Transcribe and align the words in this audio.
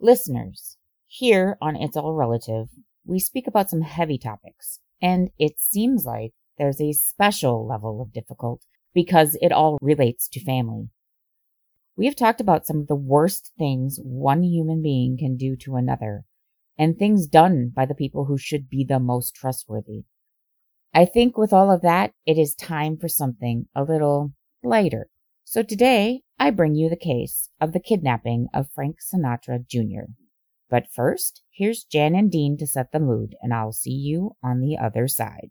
Listeners, 0.00 0.76
here 1.08 1.58
on 1.60 1.74
It's 1.74 1.96
All 1.96 2.14
Relative, 2.14 2.68
we 3.04 3.18
speak 3.18 3.48
about 3.48 3.68
some 3.68 3.80
heavy 3.80 4.16
topics, 4.16 4.78
and 5.02 5.30
it 5.40 5.58
seems 5.58 6.04
like 6.04 6.34
there's 6.56 6.80
a 6.80 6.92
special 6.92 7.66
level 7.66 8.00
of 8.00 8.12
difficult 8.12 8.62
because 8.94 9.36
it 9.42 9.50
all 9.50 9.76
relates 9.82 10.28
to 10.28 10.44
family. 10.44 10.90
We 11.96 12.06
have 12.06 12.14
talked 12.14 12.40
about 12.40 12.64
some 12.64 12.78
of 12.78 12.86
the 12.86 12.94
worst 12.94 13.50
things 13.58 13.98
one 14.00 14.44
human 14.44 14.82
being 14.82 15.18
can 15.18 15.36
do 15.36 15.56
to 15.62 15.74
another, 15.74 16.22
and 16.78 16.96
things 16.96 17.26
done 17.26 17.72
by 17.74 17.84
the 17.84 17.94
people 17.94 18.26
who 18.26 18.38
should 18.38 18.70
be 18.70 18.84
the 18.84 19.00
most 19.00 19.34
trustworthy. 19.34 20.04
I 20.94 21.06
think 21.06 21.36
with 21.36 21.52
all 21.52 21.72
of 21.72 21.82
that, 21.82 22.12
it 22.24 22.38
is 22.38 22.54
time 22.54 22.98
for 22.98 23.08
something 23.08 23.66
a 23.74 23.82
little 23.82 24.32
lighter. 24.62 25.08
So 25.50 25.62
today, 25.62 26.24
I 26.38 26.50
bring 26.50 26.74
you 26.74 26.90
the 26.90 26.94
case 26.94 27.48
of 27.58 27.72
the 27.72 27.80
kidnapping 27.80 28.48
of 28.52 28.70
Frank 28.70 28.98
Sinatra 29.00 29.66
Jr. 29.66 30.12
But 30.68 30.92
first, 30.94 31.40
here's 31.50 31.84
Jan 31.84 32.14
and 32.14 32.30
Dean 32.30 32.58
to 32.58 32.66
set 32.66 32.92
the 32.92 33.00
mood, 33.00 33.34
and 33.40 33.54
I'll 33.54 33.72
see 33.72 33.94
you 33.94 34.36
on 34.42 34.60
the 34.60 34.76
other 34.76 35.08
side. 35.08 35.48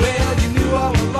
Well, 0.00 0.40
you 0.40 1.13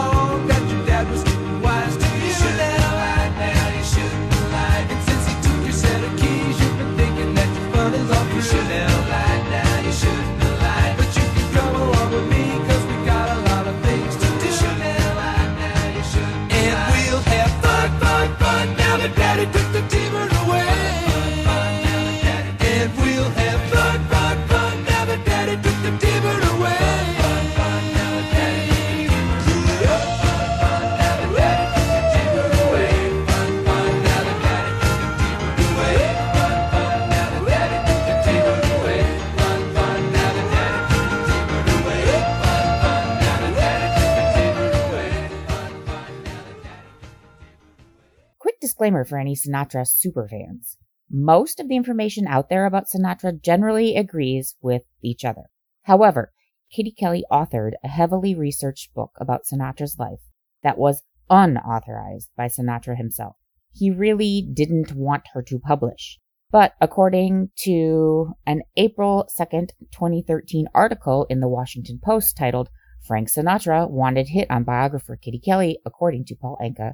disclaimer 48.85 49.05
for 49.07 49.19
any 49.19 49.35
Sinatra 49.35 49.87
superfans. 49.87 50.77
Most 51.11 51.59
of 51.59 51.69
the 51.69 51.77
information 51.77 52.27
out 52.27 52.51
there 52.51 52.67
about 52.67 52.85
Sinatra 52.87 53.41
generally 53.41 53.97
agrees 53.97 54.57
with 54.61 54.83
each 55.03 55.25
other. 55.25 55.45
However, 55.85 56.33
Kitty 56.71 56.93
Kelley 56.93 57.25
authored 57.33 57.73
a 57.83 57.89
heavily 57.89 58.35
researched 58.35 58.93
book 58.93 59.13
about 59.19 59.45
Sinatra's 59.51 59.97
life 59.99 60.21
that 60.63 60.77
was 60.77 61.03
unauthorized 61.31 62.29
by 62.37 62.47
Sinatra 62.47 62.95
himself. 62.99 63.37
He 63.73 63.91
really 63.91 64.43
didn't 64.43 64.93
want 64.93 65.29
her 65.33 65.41
to 65.45 65.59
publish. 65.59 66.19
But 66.51 66.75
according 66.79 67.53
to 67.61 68.35
an 68.47 68.65
April 68.77 69.27
2nd, 69.39 69.71
2013 69.93 70.67
article 70.75 71.27
in 71.31 71.41
the 71.41 71.49
Washington 71.49 72.01
Post 72.05 72.37
titled 72.37 72.69
Frank 73.07 73.31
Sinatra 73.31 73.89
Wanted 73.89 74.29
Hit 74.29 74.51
on 74.51 74.65
Biographer 74.65 75.17
Kitty 75.17 75.41
Kelley, 75.43 75.79
according 75.87 76.27
to 76.27 76.37
Paul 76.37 76.59
Anka, 76.63 76.93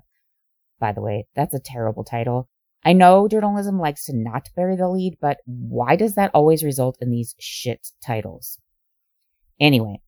by 0.80 0.92
the 0.92 1.02
way, 1.02 1.26
that's 1.36 1.54
a 1.54 1.60
terrible 1.60 2.02
title. 2.02 2.48
I 2.84 2.94
know 2.94 3.28
journalism 3.28 3.78
likes 3.78 4.06
to 4.06 4.16
not 4.16 4.48
bury 4.56 4.76
the 4.76 4.88
lead, 4.88 5.18
but 5.20 5.38
why 5.44 5.96
does 5.96 6.14
that 6.14 6.30
always 6.32 6.64
result 6.64 6.96
in 7.00 7.10
these 7.10 7.34
shit 7.38 7.88
titles? 8.04 8.58
Anyway, 9.60 10.00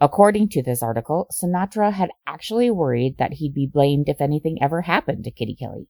according 0.00 0.50
to 0.50 0.62
this 0.62 0.82
article, 0.82 1.26
Sinatra 1.32 1.92
had 1.92 2.10
actually 2.26 2.70
worried 2.70 3.16
that 3.18 3.34
he'd 3.34 3.54
be 3.54 3.66
blamed 3.66 4.08
if 4.08 4.20
anything 4.20 4.58
ever 4.60 4.82
happened 4.82 5.24
to 5.24 5.30
Kitty 5.30 5.56
Kelley. 5.58 5.88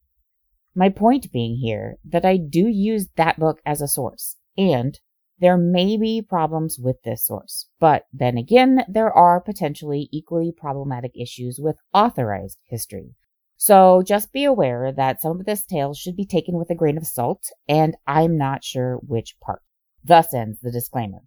My 0.75 0.89
point 0.89 1.33
being 1.33 1.57
here 1.57 1.97
that 2.09 2.25
I 2.25 2.37
do 2.37 2.69
use 2.69 3.09
that 3.17 3.41
book 3.41 3.59
as 3.67 3.83
a 3.83 3.89
source, 3.89 4.37
and 4.57 4.99
there 5.41 5.59
may 5.59 5.97
be 5.97 6.23
problems 6.23 6.79
with 6.81 7.03
this 7.05 7.27
source, 7.27 7.67
but 7.81 8.05
then 8.12 8.37
again, 8.37 8.85
there 8.89 9.12
are 9.12 9.41
potentially 9.41 10.09
equally 10.12 10.53
problematic 10.57 11.12
issues 11.17 11.59
with 11.61 11.77
authorized 11.93 12.59
history. 12.65 13.15
So 13.61 14.03
just 14.07 14.33
be 14.33 14.45
aware 14.45 14.93
that 14.93 15.21
some 15.21 15.41
of 15.41 15.45
this 15.45 15.67
tale 15.67 15.93
should 15.93 16.17
be 16.17 16.25
taken 16.25 16.57
with 16.57 16.71
a 16.71 16.77
grain 16.77 16.97
of 16.97 17.07
salt, 17.07 17.51
and 17.69 17.97
I'm 18.07 18.39
not 18.39 18.63
sure 18.63 18.97
which 18.97 19.35
part. 19.41 19.63
Thus 20.05 20.33
ends 20.33 20.61
the 20.61 20.71
disclaimer. 20.71 21.25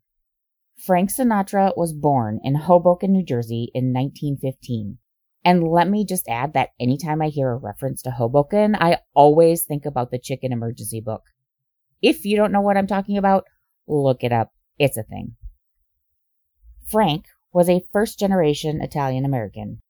Frank 0.78 1.12
Sinatra 1.12 1.75
was 1.75 1.91
born 1.91 2.40
in 2.41 2.56
Hoboken, 2.56 3.12
New 3.12 3.24
Jersey 3.24 3.70
in 3.75 3.94
1915. 3.94 4.97
And 5.44 5.68
let 5.68 5.90
me 5.90 6.06
just 6.06 6.28
add 6.30 6.53
that 6.53 6.70
anytime 6.80 7.22
I 7.22 7.28
hear 7.28 7.52
a 7.52 7.58
reference 7.58 8.02
to 8.03 8.12
Hoboken, 8.12 8.75
I 8.75 9.00
always 9.14 9.66
think 9.66 9.86
about 9.86 10.09
the 10.09 10.18
chicken 10.18 10.53
emergency 10.53 11.02
book. 11.02 11.24
If 12.02 12.24
you 12.24 12.38
don't 12.38 12.53
know 12.53 12.62
what 12.62 12.78
I'm 12.78 12.88
talking 12.88 13.18
about, 13.18 13.44
look 13.88 14.24
it 14.24 14.31
up. 14.31 14.53
It's 14.80 14.97
a 14.97 15.03
thing. 15.03 15.36
Frank 16.90 17.25
was 17.52 17.70
a 17.70 17.84
first 17.91 18.18
generation 18.18 18.81
Italian 18.81 19.25
American. 19.25 19.81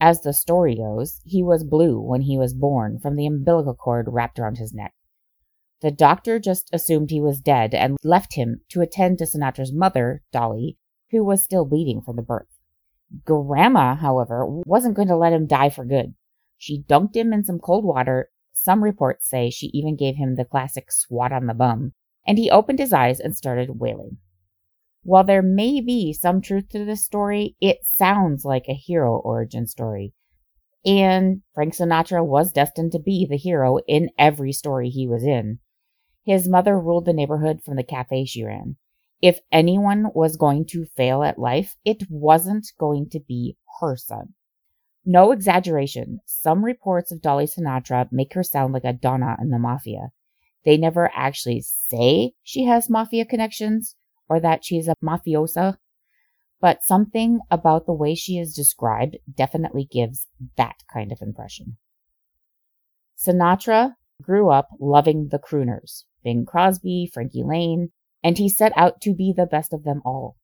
As 0.00 0.20
the 0.20 0.32
story 0.32 0.76
goes, 0.76 1.20
he 1.24 1.42
was 1.42 1.64
blue 1.64 2.00
when 2.00 2.22
he 2.22 2.38
was 2.38 2.54
born 2.54 3.00
from 3.00 3.16
the 3.16 3.26
umbilical 3.26 3.74
cord 3.74 4.06
wrapped 4.08 4.38
around 4.38 4.58
his 4.58 4.72
neck. 4.72 4.94
The 5.80 5.90
doctor 5.90 6.38
just 6.38 6.70
assumed 6.72 7.10
he 7.10 7.20
was 7.20 7.40
dead 7.40 7.74
and 7.74 7.96
left 8.02 8.34
him 8.34 8.60
to 8.70 8.80
attend 8.80 9.18
to 9.18 9.24
Sinatra's 9.24 9.72
mother, 9.72 10.22
Dolly, 10.32 10.76
who 11.10 11.24
was 11.24 11.42
still 11.42 11.64
bleeding 11.64 12.00
from 12.02 12.16
the 12.16 12.22
birth. 12.22 12.58
Grandma, 13.24 13.94
however, 13.96 14.44
wasn't 14.46 14.94
going 14.94 15.08
to 15.08 15.16
let 15.16 15.32
him 15.32 15.46
die 15.46 15.70
for 15.70 15.84
good. 15.84 16.14
She 16.58 16.82
dunked 16.82 17.16
him 17.16 17.32
in 17.32 17.44
some 17.44 17.58
cold 17.58 17.84
water. 17.84 18.30
Some 18.52 18.82
reports 18.82 19.28
say 19.28 19.50
she 19.50 19.68
even 19.68 19.96
gave 19.96 20.16
him 20.16 20.34
the 20.34 20.44
classic 20.44 20.90
swat 20.92 21.32
on 21.32 21.46
the 21.46 21.54
bum, 21.54 21.92
and 22.26 22.38
he 22.38 22.50
opened 22.50 22.80
his 22.80 22.92
eyes 22.92 23.20
and 23.20 23.36
started 23.36 23.80
wailing. 23.80 24.18
While 25.02 25.24
there 25.24 25.42
may 25.42 25.80
be 25.80 26.12
some 26.12 26.40
truth 26.40 26.68
to 26.70 26.84
this 26.84 27.04
story, 27.04 27.56
it 27.60 27.78
sounds 27.84 28.44
like 28.44 28.66
a 28.68 28.74
hero 28.74 29.16
origin 29.16 29.66
story. 29.66 30.12
And 30.84 31.42
Frank 31.54 31.74
Sinatra 31.74 32.24
was 32.24 32.52
destined 32.52 32.92
to 32.92 32.98
be 32.98 33.26
the 33.28 33.36
hero 33.36 33.78
in 33.86 34.10
every 34.18 34.52
story 34.52 34.90
he 34.90 35.06
was 35.06 35.24
in. 35.24 35.60
His 36.24 36.48
mother 36.48 36.78
ruled 36.78 37.04
the 37.04 37.12
neighborhood 37.12 37.62
from 37.64 37.76
the 37.76 37.82
cafe 37.82 38.24
she 38.24 38.44
ran. 38.44 38.76
If 39.20 39.40
anyone 39.50 40.10
was 40.14 40.36
going 40.36 40.66
to 40.66 40.86
fail 40.96 41.22
at 41.22 41.38
life, 41.38 41.76
it 41.84 42.04
wasn't 42.08 42.72
going 42.78 43.08
to 43.10 43.20
be 43.20 43.56
her 43.80 43.96
son. 43.96 44.34
No 45.04 45.32
exaggeration, 45.32 46.20
some 46.26 46.64
reports 46.64 47.10
of 47.10 47.22
Dolly 47.22 47.46
Sinatra 47.46 48.08
make 48.12 48.34
her 48.34 48.42
sound 48.42 48.74
like 48.74 48.84
a 48.84 48.92
Donna 48.92 49.36
in 49.40 49.50
the 49.50 49.58
mafia. 49.58 50.10
They 50.64 50.76
never 50.76 51.10
actually 51.14 51.62
say 51.62 52.32
she 52.42 52.64
has 52.64 52.90
mafia 52.90 53.24
connections 53.24 53.96
or 54.28 54.40
that 54.40 54.64
she's 54.64 54.88
a 54.88 54.94
mafiosa, 55.02 55.76
but 56.60 56.82
something 56.82 57.40
about 57.50 57.86
the 57.86 57.92
way 57.92 58.14
she 58.14 58.38
is 58.38 58.54
described 58.54 59.16
definitely 59.36 59.86
gives 59.90 60.26
that 60.56 60.76
kind 60.92 61.12
of 61.12 61.22
impression. 61.22 61.76
Sinatra 63.16 63.94
grew 64.22 64.50
up 64.50 64.68
loving 64.80 65.28
the 65.30 65.38
crooners, 65.38 66.04
Bing 66.24 66.44
Crosby, 66.44 67.10
Frankie 67.12 67.44
Laine, 67.44 67.90
and 68.22 68.38
he 68.38 68.48
set 68.48 68.72
out 68.76 69.00
to 69.02 69.14
be 69.14 69.32
the 69.36 69.46
best 69.46 69.72
of 69.72 69.84
them 69.84 70.02
all. 70.04 70.36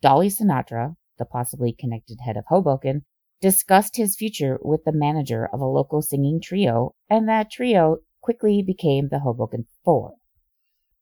Dolly 0.00 0.28
Sinatra, 0.28 0.94
the 1.18 1.24
possibly 1.24 1.74
connected 1.76 2.18
head 2.24 2.36
of 2.36 2.44
Hoboken, 2.48 3.04
discussed 3.40 3.96
his 3.96 4.16
future 4.16 4.58
with 4.62 4.84
the 4.84 4.92
manager 4.92 5.48
of 5.52 5.60
a 5.60 5.66
local 5.66 6.02
singing 6.02 6.40
trio, 6.40 6.94
and 7.10 7.28
that 7.28 7.50
trio 7.50 7.98
quickly 8.20 8.62
became 8.62 9.08
the 9.08 9.20
Hoboken 9.20 9.66
Four. 9.84 10.14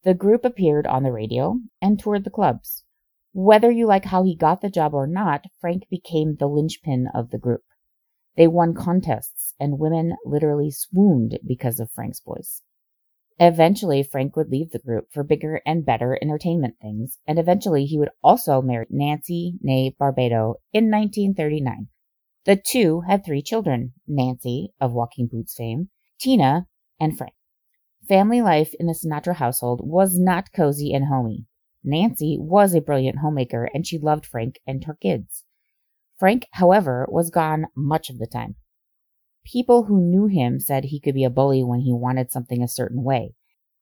The 0.06 0.14
group 0.14 0.44
appeared 0.44 0.86
on 0.86 1.02
the 1.02 1.10
radio 1.10 1.58
and 1.82 1.98
toured 1.98 2.22
the 2.22 2.30
clubs. 2.30 2.84
Whether 3.32 3.72
you 3.72 3.86
like 3.86 4.04
how 4.04 4.22
he 4.22 4.36
got 4.36 4.60
the 4.60 4.70
job 4.70 4.94
or 4.94 5.08
not, 5.08 5.46
Frank 5.60 5.88
became 5.90 6.36
the 6.36 6.46
linchpin 6.46 7.08
of 7.12 7.30
the 7.30 7.38
group. 7.38 7.64
They 8.36 8.46
won 8.46 8.72
contests, 8.72 9.54
and 9.58 9.80
women 9.80 10.14
literally 10.24 10.70
swooned 10.70 11.40
because 11.44 11.80
of 11.80 11.90
Frank's 11.90 12.20
voice. 12.20 12.62
Eventually, 13.40 14.04
Frank 14.04 14.36
would 14.36 14.48
leave 14.48 14.70
the 14.70 14.78
group 14.78 15.08
for 15.12 15.24
bigger 15.24 15.60
and 15.66 15.84
better 15.84 16.16
entertainment 16.22 16.76
things, 16.80 17.18
and 17.26 17.36
eventually 17.36 17.84
he 17.84 17.98
would 17.98 18.10
also 18.22 18.62
marry 18.62 18.86
Nancy 18.88 19.58
née 19.60 19.96
Barbato 19.96 20.54
in 20.72 20.88
1939. 20.88 21.88
The 22.44 22.54
two 22.54 23.00
had 23.08 23.24
three 23.24 23.42
children 23.42 23.94
Nancy, 24.06 24.72
of 24.80 24.92
Walking 24.92 25.26
Boots 25.26 25.56
fame, 25.56 25.88
Tina, 26.20 26.68
and 27.00 27.18
Frank. 27.18 27.34
Family 28.08 28.40
life 28.40 28.72
in 28.78 28.86
the 28.86 28.92
Sinatra 28.92 29.34
household 29.34 29.80
was 29.82 30.16
not 30.18 30.52
cozy 30.52 30.92
and 30.92 31.06
homey. 31.06 31.46
Nancy 31.82 32.36
was 32.38 32.74
a 32.74 32.80
brilliant 32.80 33.18
homemaker 33.18 33.68
and 33.74 33.86
she 33.86 33.98
loved 33.98 34.26
Frank 34.26 34.60
and 34.66 34.84
her 34.84 34.94
kids. 34.94 35.44
Frank, 36.18 36.46
however, 36.52 37.06
was 37.08 37.30
gone 37.30 37.66
much 37.76 38.08
of 38.08 38.18
the 38.18 38.26
time. 38.26 38.54
People 39.44 39.84
who 39.84 40.00
knew 40.00 40.26
him 40.26 40.60
said 40.60 40.84
he 40.84 41.00
could 41.00 41.14
be 41.14 41.24
a 41.24 41.30
bully 41.30 41.62
when 41.62 41.80
he 41.80 41.92
wanted 41.92 42.30
something 42.30 42.62
a 42.62 42.68
certain 42.68 43.02
way, 43.02 43.34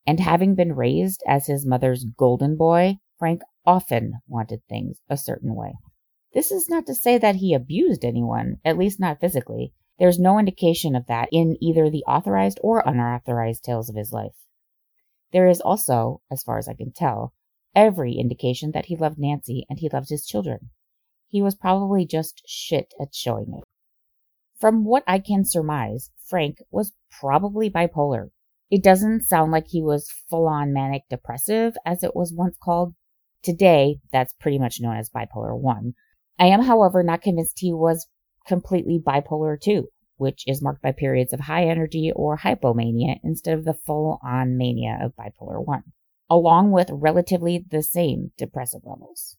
And 0.07 0.21
having 0.21 0.55
been 0.55 0.75
raised 0.75 1.23
as 1.27 1.47
his 1.47 1.67
mother's 1.67 2.05
golden 2.05 2.57
boy, 2.57 2.99
Frank 3.19 3.43
often 3.65 4.21
wanted 4.27 4.61
things 4.69 5.01
a 5.09 5.17
certain 5.17 5.55
way. 5.55 5.75
This 6.35 6.51
is 6.51 6.69
not 6.69 6.87
to 6.87 6.95
say 6.95 7.17
that 7.19 7.37
he 7.37 7.55
abused 7.55 8.05
anyone, 8.05 8.59
at 8.65 8.77
least 8.77 9.01
not 9.01 9.21
physically. 9.21 9.73
There's 9.99 10.19
no 10.19 10.39
indication 10.39 10.97
of 10.97 11.07
that 11.07 11.29
in 11.31 11.57
either 11.61 11.89
the 11.89 12.05
authorized 12.09 12.59
or 12.63 12.83
unauthorized 12.85 13.65
tales 13.65 13.89
of 13.89 13.97
his 13.97 14.13
life. 14.13 14.35
There 15.33 15.47
is 15.47 15.61
also, 15.61 16.21
as 16.31 16.43
far 16.43 16.59
as 16.59 16.69
I 16.69 16.75
can 16.75 16.93
tell, 16.93 17.33
every 17.75 18.15
indication 18.15 18.73
that 18.73 18.87
he 18.87 18.97
loved 18.97 19.19
Nancy 19.19 19.67
and 19.69 19.79
he 19.79 19.89
loved 19.93 20.09
his 20.09 20.27
children. 20.27 20.71
He 21.29 21.43
was 21.43 21.55
probably 21.55 22.07
just 22.07 22.43
shit 22.47 22.95
at 23.01 23.15
showing 23.15 23.53
it. 23.59 23.65
From 24.61 24.85
what 24.85 25.05
I 25.07 25.19
can 25.19 25.45
surmise, 25.45 26.11
Frank 26.25 26.59
was 26.71 26.93
probably 27.21 27.69
bipolar. 27.69 28.31
It 28.71 28.83
doesn't 28.83 29.25
sound 29.25 29.53
like 29.53 29.67
he 29.69 29.83
was 29.83 30.13
full 30.31 30.49
on 30.49 30.73
manic 30.73 31.03
depressive, 31.11 31.75
as 31.85 32.03
it 32.03 32.15
was 32.15 32.33
once 32.33 32.57
called. 32.63 32.95
Today, 33.43 33.99
that's 34.11 34.33
pretty 34.35 34.59
much 34.59 34.81
known 34.81 34.97
as 34.97 35.11
bipolar 35.11 35.59
1. 35.59 35.95
I 36.39 36.47
am, 36.47 36.63
however, 36.63 37.03
not 37.03 37.23
convinced 37.23 37.59
he 37.59 37.73
was 37.73 38.07
completely 38.47 38.99
bipolar 38.99 39.61
2, 39.61 39.89
which 40.17 40.45
is 40.47 40.63
marked 40.63 40.83
by 40.83 40.93
periods 40.93 41.33
of 41.33 41.41
high 41.41 41.65
energy 41.65 42.13
or 42.15 42.39
hypomania 42.39 43.19
instead 43.23 43.59
of 43.59 43.65
the 43.65 43.75
full 43.75 44.19
on 44.23 44.57
mania 44.57 44.99
of 45.03 45.17
bipolar 45.17 45.65
1, 45.65 45.83
along 46.31 46.71
with 46.71 46.91
relatively 46.93 47.65
the 47.71 47.83
same 47.83 48.33
depressive 48.37 48.83
levels. 48.85 49.37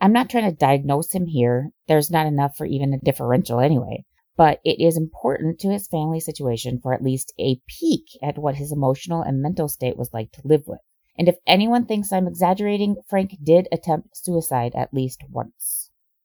I'm 0.00 0.12
not 0.12 0.30
trying 0.30 0.50
to 0.50 0.56
diagnose 0.56 1.12
him 1.12 1.26
here. 1.26 1.70
There's 1.88 2.10
not 2.10 2.26
enough 2.26 2.56
for 2.56 2.66
even 2.66 2.94
a 2.94 2.98
differential 2.98 3.60
anyway. 3.60 4.04
But 4.36 4.60
it 4.64 4.80
is 4.80 4.96
important 4.96 5.58
to 5.60 5.70
his 5.70 5.88
family 5.88 6.20
situation 6.20 6.78
for 6.80 6.94
at 6.94 7.02
least 7.02 7.32
a 7.40 7.60
peek 7.66 8.04
at 8.22 8.38
what 8.38 8.54
his 8.54 8.70
emotional 8.70 9.20
and 9.20 9.42
mental 9.42 9.66
state 9.66 9.96
was 9.96 10.12
like 10.12 10.30
to 10.32 10.42
live 10.44 10.62
with. 10.68 10.78
And 11.18 11.28
if 11.28 11.34
anyone 11.44 11.86
thinks 11.86 12.12
I'm 12.12 12.28
exaggerating, 12.28 12.96
Frank 13.08 13.36
did 13.42 13.66
attempt 13.72 14.16
suicide 14.16 14.74
at 14.76 14.94
least 14.94 15.24
once. 15.28 15.77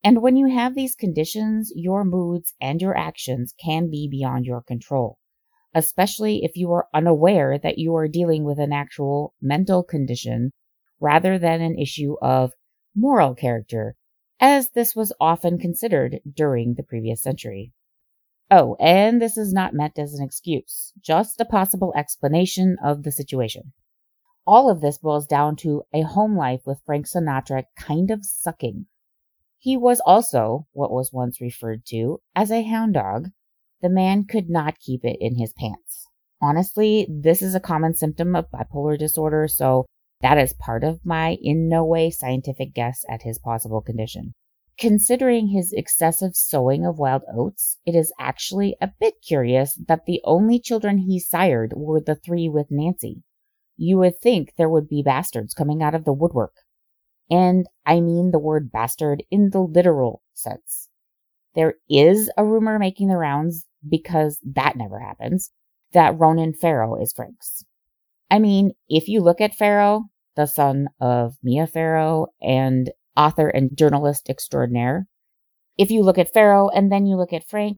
And 0.03 0.21
when 0.21 0.35
you 0.35 0.47
have 0.47 0.75
these 0.75 0.95
conditions, 0.95 1.71
your 1.75 2.03
moods 2.03 2.53
and 2.59 2.81
your 2.81 2.97
actions 2.97 3.53
can 3.63 3.89
be 3.89 4.09
beyond 4.11 4.45
your 4.45 4.61
control, 4.61 5.17
especially 5.73 6.43
if 6.43 6.57
you 6.57 6.73
are 6.73 6.87
unaware 6.93 7.57
that 7.57 7.77
you 7.77 7.95
are 7.95 8.09
dealing 8.09 8.43
with 8.43 8.59
an 8.59 8.73
actual 8.73 9.33
mental 9.41 9.81
condition 9.81 10.51
rather 10.99 11.39
than 11.39 11.61
an 11.61 11.77
issue 11.77 12.15
of 12.21 12.51
moral 12.93 13.33
character, 13.33 13.95
as 14.41 14.69
this 14.71 14.93
was 14.93 15.13
often 15.21 15.57
considered 15.57 16.19
during 16.35 16.73
the 16.73 16.83
previous 16.83 17.21
century. 17.21 17.71
Oh, 18.51 18.75
and 18.79 19.21
this 19.21 19.37
is 19.37 19.53
not 19.53 19.73
meant 19.73 19.97
as 19.97 20.13
an 20.13 20.23
excuse, 20.23 20.91
just 21.01 21.39
a 21.39 21.45
possible 21.45 21.93
explanation 21.95 22.75
of 22.83 23.03
the 23.03 23.11
situation. 23.11 23.71
All 24.45 24.69
of 24.69 24.81
this 24.81 24.97
boils 24.97 25.25
down 25.25 25.55
to 25.57 25.83
a 25.93 26.01
home 26.01 26.35
life 26.35 26.61
with 26.65 26.81
Frank 26.85 27.07
Sinatra 27.07 27.63
kind 27.77 28.11
of 28.11 28.25
sucking. 28.25 28.85
He 29.63 29.77
was 29.77 30.01
also 30.05 30.67
what 30.73 30.91
was 30.91 31.13
once 31.13 31.39
referred 31.39 31.85
to 31.85 32.19
as 32.35 32.51
a 32.51 32.63
hound 32.63 32.95
dog. 32.95 33.29
The 33.81 33.87
man 33.87 34.25
could 34.25 34.49
not 34.49 34.77
keep 34.77 35.05
it 35.05 35.15
in 35.21 35.37
his 35.37 35.53
pants. 35.53 36.05
Honestly, 36.41 37.07
this 37.09 37.41
is 37.41 37.55
a 37.55 37.61
common 37.61 37.93
symptom 37.93 38.35
of 38.35 38.51
bipolar 38.51 38.99
disorder, 38.99 39.47
so 39.47 39.85
that 40.19 40.37
is 40.37 40.51
part 40.51 40.83
of 40.83 41.05
my 41.05 41.37
in 41.41 41.69
no 41.69 41.85
way 41.85 42.11
scientific 42.11 42.73
guess 42.73 43.05
at 43.09 43.21
his 43.21 43.39
possible 43.39 43.79
condition. 43.79 44.33
Considering 44.77 45.47
his 45.47 45.71
excessive 45.71 46.35
sowing 46.35 46.85
of 46.85 46.99
wild 46.99 47.21
oats, 47.33 47.77
it 47.85 47.95
is 47.95 48.11
actually 48.19 48.75
a 48.81 48.91
bit 48.99 49.13
curious 49.25 49.79
that 49.87 50.05
the 50.05 50.19
only 50.25 50.59
children 50.59 50.97
he 50.97 51.21
sired 51.21 51.71
were 51.77 52.01
the 52.01 52.15
three 52.15 52.49
with 52.49 52.67
Nancy. 52.69 53.23
You 53.77 53.99
would 53.99 54.19
think 54.19 54.55
there 54.57 54.69
would 54.69 54.89
be 54.89 55.01
bastards 55.01 55.53
coming 55.53 55.81
out 55.81 55.95
of 55.95 56.03
the 56.03 56.11
woodwork. 56.11 56.62
And 57.29 57.65
I 57.85 58.01
mean 58.01 58.31
the 58.31 58.39
word 58.39 58.71
bastard 58.71 59.23
in 59.31 59.49
the 59.51 59.61
literal 59.61 60.21
sense. 60.33 60.89
There 61.55 61.75
is 61.89 62.31
a 62.37 62.45
rumor 62.45 62.79
making 62.79 63.09
the 63.09 63.17
rounds, 63.17 63.65
because 63.87 64.39
that 64.43 64.75
never 64.75 64.99
happens, 64.99 65.51
that 65.93 66.17
Ronan 66.19 66.53
Farrow 66.53 67.01
is 67.01 67.13
Frank's. 67.13 67.63
I 68.31 68.39
mean, 68.39 68.71
if 68.89 69.07
you 69.07 69.21
look 69.21 69.41
at 69.41 69.55
Farrow, 69.55 70.05
the 70.35 70.47
son 70.47 70.87
of 70.99 71.35
Mia 71.43 71.67
Farrow 71.67 72.27
and 72.41 72.91
author 73.15 73.47
and 73.47 73.77
journalist 73.77 74.29
extraordinaire, 74.29 75.07
if 75.77 75.91
you 75.91 76.01
look 76.01 76.17
at 76.17 76.33
Farrow 76.33 76.69
and 76.69 76.91
then 76.91 77.05
you 77.05 77.15
look 77.15 77.33
at 77.33 77.47
Frank, 77.47 77.77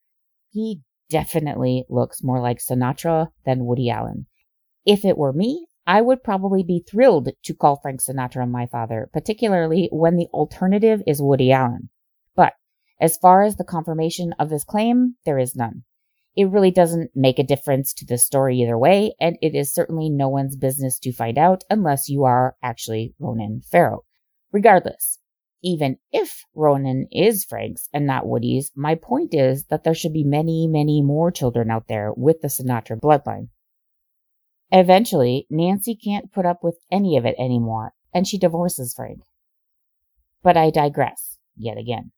he 0.52 0.80
definitely 1.10 1.86
looks 1.90 2.24
more 2.24 2.40
like 2.40 2.60
Sinatra 2.60 3.28
than 3.46 3.66
Woody 3.66 3.90
Allen. 3.90 4.28
If 4.86 5.04
it 5.04 5.18
were 5.18 5.34
me, 5.34 5.68
I 5.88 6.02
would 6.02 6.24
probably 6.24 6.64
be 6.64 6.84
thrilled 6.90 7.30
to 7.44 7.54
call 7.54 7.80
Frank 7.80 8.02
Sinatra 8.02 8.50
my 8.50 8.66
father, 8.66 9.08
particularly 9.14 9.88
when 9.92 10.16
the 10.16 10.28
alternative 10.34 11.04
is 11.06 11.22
Woody 11.22 11.52
Allen. 11.52 11.90
But 12.36 12.54
as 13.00 13.18
far 13.18 13.44
as 13.44 13.58
the 13.58 13.64
confirmation 13.64 14.34
of 14.40 14.50
this 14.50 14.64
claim, 14.64 15.16
there 15.26 15.38
is 15.38 15.56
none. 15.56 15.84
It 16.36 16.50
really 16.50 16.72
doesn't 16.72 17.12
make 17.16 17.40
a 17.40 17.44
difference 17.44 17.94
to 17.94 18.06
the 18.06 18.18
story 18.18 18.62
either 18.62 18.78
way, 18.78 19.14
and 19.22 19.38
it 19.42 19.54
is 19.54 19.74
certainly 19.74 20.10
no 20.10 20.28
one's 20.28 20.58
business 20.58 21.00
to 21.00 21.14
find 21.14 21.38
out 21.38 21.64
unless 21.70 22.10
you 22.10 22.24
are 22.24 22.56
actually 22.64 23.14
Ronan 23.20 23.62
Farrow. 23.72 24.04
Regardless, 24.52 25.20
even 25.64 25.98
if 26.12 26.44
Ronan 26.54 27.08
is 27.12 27.46
Frank's 27.46 27.88
and 27.94 28.06
not 28.06 28.28
Woody's, 28.28 28.72
my 28.76 28.96
point 28.96 29.34
is 29.34 29.66
that 29.66 29.84
there 29.84 29.94
should 29.94 30.14
be 30.14 30.24
many, 30.24 30.68
many 30.68 31.02
more 31.02 31.32
children 31.32 31.70
out 31.70 31.88
there 31.88 32.12
with 32.16 32.42
the 32.42 32.48
Sinatra 32.48 33.00
bloodline. 33.00 33.50
Eventually, 34.72 35.46
Nancy 35.50 35.96
can't 35.96 36.32
put 36.32 36.46
up 36.46 36.64
with 36.64 36.78
any 36.92 37.18
of 37.18 37.26
it 37.26 37.36
anymore, 37.38 37.94
and 38.14 38.28
she 38.28 38.38
divorces 38.38 38.94
Frank. 38.94 39.22
But 40.42 40.58
I 40.58 40.70
digress 40.70 41.38
yet 41.56 41.78
again. 41.78 42.12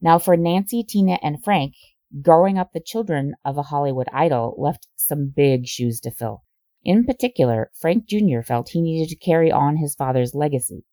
Now, 0.00 0.18
for 0.18 0.36
Nancy, 0.36 0.82
Tina, 0.82 1.18
and 1.22 1.42
Frank, 1.44 1.74
growing 2.22 2.58
up 2.58 2.72
the 2.72 2.80
children 2.80 3.34
of 3.44 3.58
a 3.58 3.64
Hollywood 3.64 4.08
idol 4.12 4.54
left 4.58 4.88
some 4.96 5.32
big 5.34 5.66
shoes 5.66 6.00
to 6.00 6.10
fill. 6.10 6.42
In 6.82 7.04
particular, 7.04 7.70
Frank 7.74 8.06
Jr. 8.06 8.40
felt 8.40 8.70
he 8.70 8.80
needed 8.80 9.10
to 9.10 9.16
carry 9.16 9.52
on 9.52 9.76
his 9.76 9.94
father's 9.94 10.34
legacy. 10.34 10.84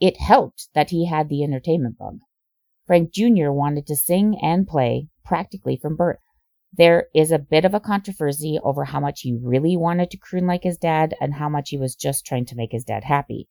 It 0.00 0.20
helped 0.20 0.68
that 0.74 0.90
he 0.90 1.06
had 1.06 1.28
the 1.28 1.44
entertainment 1.44 1.96
bug. 1.96 2.18
Frank 2.86 3.12
Jr. 3.12 3.50
wanted 3.52 3.86
to 3.86 3.96
sing 3.96 4.36
and 4.42 4.66
play 4.66 5.08
practically 5.24 5.76
from 5.76 5.94
birth. 5.94 6.18
There 6.74 7.08
is 7.14 7.30
a 7.30 7.38
bit 7.38 7.66
of 7.66 7.74
a 7.74 7.80
controversy 7.80 8.58
over 8.62 8.86
how 8.86 9.00
much 9.00 9.20
he 9.20 9.38
really 9.42 9.76
wanted 9.76 10.10
to 10.10 10.16
croon 10.16 10.46
like 10.46 10.62
his 10.62 10.78
dad 10.78 11.14
and 11.20 11.34
how 11.34 11.48
much 11.50 11.68
he 11.68 11.76
was 11.76 11.94
just 11.94 12.24
trying 12.24 12.46
to 12.46 12.56
make 12.56 12.72
his 12.72 12.84
dad 12.84 13.04
happy. 13.04 13.48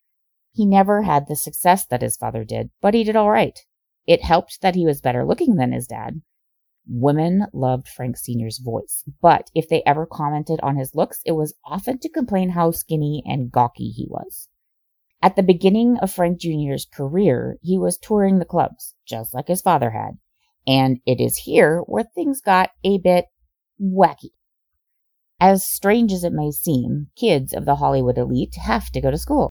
He 0.53 0.65
never 0.65 1.03
had 1.03 1.27
the 1.27 1.35
success 1.35 1.85
that 1.85 2.01
his 2.01 2.17
father 2.17 2.43
did, 2.43 2.71
but 2.81 2.93
he 2.93 3.03
did 3.03 3.15
all 3.15 3.29
right. 3.29 3.59
It 4.07 4.23
helped 4.23 4.61
that 4.61 4.75
he 4.75 4.85
was 4.85 5.01
better 5.01 5.23
looking 5.23 5.55
than 5.55 5.71
his 5.71 5.85
dad. 5.85 6.21
Women 6.87 7.45
loved 7.53 7.87
Frank 7.87 8.17
Sr.'s 8.17 8.57
voice, 8.57 9.03
but 9.21 9.51
if 9.53 9.69
they 9.69 9.83
ever 9.85 10.07
commented 10.07 10.59
on 10.61 10.77
his 10.77 10.95
looks, 10.95 11.21
it 11.23 11.33
was 11.33 11.53
often 11.63 11.99
to 11.99 12.09
complain 12.09 12.49
how 12.49 12.71
skinny 12.71 13.21
and 13.25 13.51
gawky 13.51 13.89
he 13.89 14.07
was. 14.09 14.49
At 15.21 15.35
the 15.35 15.43
beginning 15.43 15.99
of 15.99 16.11
Frank 16.11 16.39
Jr.'s 16.39 16.87
career, 16.91 17.59
he 17.61 17.77
was 17.77 17.99
touring 17.99 18.39
the 18.39 18.45
clubs, 18.45 18.95
just 19.05 19.35
like 19.35 19.47
his 19.47 19.61
father 19.61 19.91
had. 19.91 20.17
And 20.67 20.99
it 21.05 21.19
is 21.19 21.37
here 21.37 21.79
where 21.87 22.03
things 22.03 22.41
got 22.41 22.69
a 22.83 22.97
bit 22.99 23.25
wacky. 23.81 24.31
As 25.39 25.65
strange 25.65 26.13
as 26.13 26.23
it 26.23 26.33
may 26.33 26.51
seem, 26.51 27.07
kids 27.15 27.53
of 27.53 27.65
the 27.65 27.77
Hollywood 27.77 28.17
elite 28.17 28.55
have 28.55 28.91
to 28.91 29.01
go 29.01 29.09
to 29.09 29.17
school. 29.17 29.49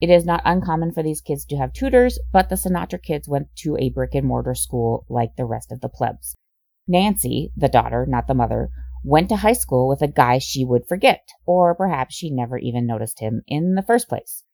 It 0.00 0.10
is 0.10 0.24
not 0.24 0.42
uncommon 0.44 0.92
for 0.92 1.02
these 1.02 1.20
kids 1.20 1.44
to 1.46 1.56
have 1.56 1.72
tutors, 1.72 2.18
but 2.32 2.48
the 2.48 2.56
Sinatra 2.56 3.02
kids 3.02 3.28
went 3.28 3.48
to 3.56 3.76
a 3.78 3.90
brick 3.90 4.14
and 4.14 4.26
mortar 4.26 4.54
school 4.54 5.04
like 5.08 5.36
the 5.36 5.44
rest 5.44 5.72
of 5.72 5.80
the 5.80 5.88
plebs. 5.88 6.34
Nancy, 6.86 7.52
the 7.56 7.68
daughter, 7.68 8.06
not 8.06 8.26
the 8.26 8.34
mother, 8.34 8.70
went 9.04 9.28
to 9.28 9.36
high 9.36 9.52
school 9.54 9.88
with 9.88 10.02
a 10.02 10.08
guy 10.08 10.38
she 10.38 10.64
would 10.64 10.86
forget, 10.86 11.28
or 11.46 11.74
perhaps 11.74 12.14
she 12.14 12.30
never 12.30 12.58
even 12.58 12.86
noticed 12.86 13.20
him 13.20 13.42
in 13.46 13.74
the 13.74 13.82
first 13.82 14.08
place. 14.08 14.44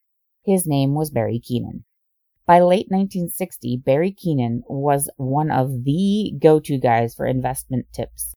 His 0.45 0.67
name 0.67 0.95
was 0.95 1.11
Barry 1.11 1.41
Keenan. 1.41 1.85
By 2.47 2.61
late 2.61 2.87
1960, 2.91 3.83
Barry 3.85 4.13
Keenan 4.13 4.63
was 4.69 5.11
one 5.17 5.51
of 5.51 5.83
the 5.83 6.33
go 6.41 6.61
to 6.61 6.79
guys 6.79 7.13
for 7.13 7.27
investment 7.27 7.87
tips, 7.93 8.35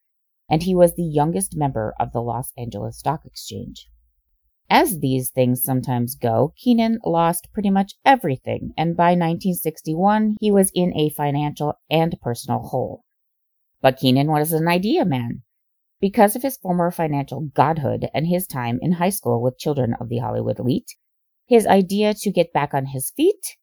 and 0.50 0.64
he 0.64 0.74
was 0.74 0.96
the 0.96 1.04
youngest 1.04 1.56
member 1.56 1.94
of 2.00 2.12
the 2.12 2.22
Los 2.22 2.52
Angeles 2.58 2.98
Stock 2.98 3.22
Exchange. 3.24 3.88
As 4.68 5.00
these 5.00 5.30
things 5.30 5.62
sometimes 5.62 6.16
go, 6.16 6.54
Keenan 6.58 6.98
lost 7.06 7.50
pretty 7.54 7.70
much 7.70 7.94
everything, 8.04 8.74
and 8.76 8.98
by 8.98 9.12
1961, 9.12 10.38
he 10.40 10.50
was 10.50 10.72
in 10.74 10.92
a 10.98 11.12
financial 11.12 11.76
and 11.88 12.20
personal 12.20 12.62
hole. 12.62 13.04
But 13.80 13.98
Keenan 13.98 14.32
was 14.32 14.54
an 14.54 14.68
idea 14.68 15.06
man. 15.06 15.44
Because 16.02 16.36
of 16.36 16.42
his 16.42 16.58
former 16.58 16.90
financial 16.90 17.42
godhood 17.54 18.10
and 18.12 18.26
his 18.26 18.48
time 18.48 18.80
in 18.82 18.94
high 18.94 19.10
school 19.10 19.40
with 19.40 19.60
children 19.60 19.94
of 20.00 20.10
the 20.10 20.18
Hollywood 20.18 20.58
elite, 20.58 20.96
his 21.46 21.68
idea 21.68 22.16
to 22.16 22.32
get 22.32 22.54
back 22.54 22.74
on 22.74 22.88
his 22.88 23.12
feet 23.12 23.58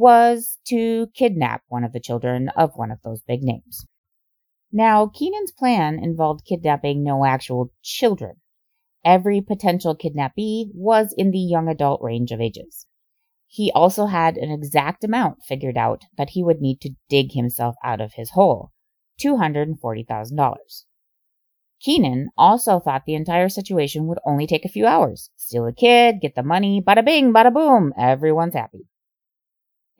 was 0.00 0.58
to 0.70 1.06
kidnap 1.14 1.62
one 1.68 1.84
of 1.84 1.92
the 1.92 2.00
children 2.08 2.48
of 2.56 2.70
one 2.74 2.90
of 2.90 2.98
those 3.04 3.22
big 3.28 3.42
names. 3.42 3.86
Now, 4.72 5.10
Keenan's 5.12 5.52
plan 5.52 5.98
involved 6.02 6.46
kidnapping 6.48 7.04
no 7.04 7.24
actual 7.24 7.70
children. 7.82 8.34
every 9.04 9.40
potential 9.40 9.94
kidnappee 9.94 10.70
was 10.74 11.14
in 11.16 11.30
the 11.30 11.38
young 11.38 11.68
adult 11.68 12.00
range 12.02 12.30
of 12.32 12.40
ages. 12.40 12.86
He 13.46 13.72
also 13.74 14.06
had 14.06 14.36
an 14.36 14.50
exact 14.50 15.02
amount 15.04 15.38
figured 15.42 15.76
out 15.76 16.02
that 16.16 16.30
he 16.30 16.42
would 16.44 16.60
need 16.60 16.80
to 16.82 16.94
dig 17.08 17.32
himself 17.32 17.74
out 17.82 18.00
of 18.00 18.12
his 18.14 18.30
hole 18.30 18.70
$240,000. 19.22 20.56
Keenan 21.80 22.28
also 22.36 22.78
thought 22.78 23.04
the 23.06 23.14
entire 23.14 23.48
situation 23.48 24.06
would 24.06 24.18
only 24.26 24.46
take 24.46 24.64
a 24.64 24.68
few 24.76 24.86
hours. 24.86 25.30
Steal 25.36 25.66
a 25.66 25.72
kid, 25.72 26.20
get 26.20 26.34
the 26.34 26.42
money, 26.42 26.82
bada 26.86 27.04
bing, 27.04 27.32
bada 27.32 27.52
boom, 27.52 27.92
everyone's 27.98 28.54
happy. 28.54 28.86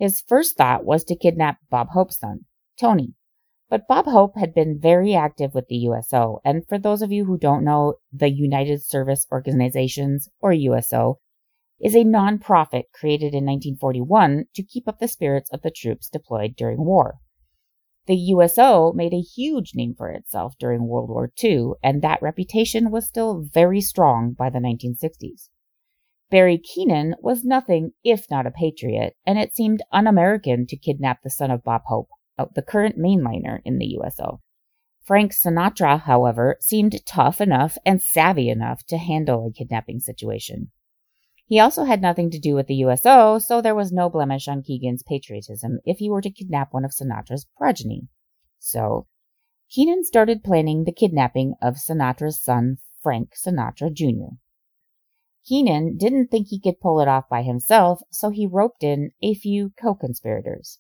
His 0.00 0.22
first 0.22 0.56
thought 0.56 0.86
was 0.86 1.04
to 1.04 1.14
kidnap 1.14 1.58
Bob 1.68 1.90
Hope's 1.90 2.18
son, 2.18 2.46
Tony. 2.78 3.12
But 3.68 3.86
Bob 3.86 4.06
Hope 4.06 4.34
had 4.34 4.54
been 4.54 4.80
very 4.80 5.14
active 5.14 5.52
with 5.52 5.68
the 5.68 5.76
USO, 5.76 6.40
and 6.42 6.66
for 6.66 6.78
those 6.78 7.02
of 7.02 7.12
you 7.12 7.26
who 7.26 7.36
don't 7.36 7.64
know, 7.64 7.96
the 8.10 8.30
United 8.30 8.82
Service 8.82 9.26
Organizations, 9.30 10.30
or 10.40 10.54
USO, 10.54 11.18
is 11.78 11.94
a 11.94 12.02
nonprofit 12.02 12.84
created 12.94 13.34
in 13.34 13.44
1941 13.44 14.46
to 14.54 14.62
keep 14.62 14.88
up 14.88 15.00
the 15.00 15.06
spirits 15.06 15.50
of 15.50 15.60
the 15.60 15.70
troops 15.70 16.08
deployed 16.08 16.56
during 16.56 16.82
war. 16.82 17.18
The 18.06 18.16
USO 18.16 18.94
made 18.94 19.12
a 19.12 19.20
huge 19.20 19.72
name 19.74 19.94
for 19.94 20.08
itself 20.08 20.54
during 20.58 20.88
World 20.88 21.10
War 21.10 21.30
II, 21.44 21.72
and 21.82 22.00
that 22.00 22.22
reputation 22.22 22.90
was 22.90 23.06
still 23.06 23.42
very 23.42 23.82
strong 23.82 24.32
by 24.32 24.48
the 24.48 24.60
1960s. 24.60 25.50
Barry 26.30 26.58
Keenan 26.58 27.16
was 27.20 27.44
nothing 27.44 27.90
if 28.04 28.30
not 28.30 28.46
a 28.46 28.52
patriot, 28.52 29.16
and 29.26 29.38
it 29.38 29.54
seemed 29.54 29.82
un 29.90 30.06
American 30.06 30.66
to 30.66 30.76
kidnap 30.76 31.22
the 31.22 31.30
son 31.30 31.50
of 31.50 31.64
Bob 31.64 31.82
Hope, 31.86 32.08
uh, 32.38 32.46
the 32.54 32.62
current 32.62 32.96
mainliner 32.96 33.60
in 33.64 33.78
the 33.78 33.98
USO. 33.98 34.40
Frank 35.02 35.32
Sinatra, 35.32 36.02
however, 36.02 36.56
seemed 36.60 37.04
tough 37.04 37.40
enough 37.40 37.76
and 37.84 38.00
savvy 38.00 38.48
enough 38.48 38.84
to 38.86 38.96
handle 38.96 39.48
a 39.48 39.52
kidnapping 39.52 39.98
situation. 39.98 40.70
He 41.46 41.58
also 41.58 41.82
had 41.82 42.00
nothing 42.00 42.30
to 42.30 42.38
do 42.38 42.54
with 42.54 42.68
the 42.68 42.76
USO, 42.76 43.40
so 43.40 43.60
there 43.60 43.74
was 43.74 43.90
no 43.90 44.08
blemish 44.08 44.46
on 44.46 44.62
Keegan's 44.62 45.02
patriotism 45.02 45.80
if 45.84 45.98
he 45.98 46.08
were 46.08 46.22
to 46.22 46.30
kidnap 46.30 46.72
one 46.72 46.84
of 46.84 46.92
Sinatra's 46.92 47.44
progeny. 47.56 48.06
So, 48.60 49.08
Keenan 49.68 50.04
started 50.04 50.44
planning 50.44 50.84
the 50.84 50.92
kidnapping 50.92 51.54
of 51.60 51.74
Sinatra's 51.74 52.40
son, 52.40 52.76
Frank 53.02 53.30
Sinatra 53.34 53.92
Jr. 53.92 54.36
Keenan 55.46 55.96
didn't 55.96 56.28
think 56.28 56.48
he 56.48 56.60
could 56.60 56.80
pull 56.80 57.00
it 57.00 57.08
off 57.08 57.28
by 57.28 57.42
himself, 57.42 58.02
so 58.10 58.30
he 58.30 58.46
roped 58.46 58.82
in 58.82 59.12
a 59.22 59.34
few 59.34 59.72
co 59.80 59.94
conspirators 59.94 60.78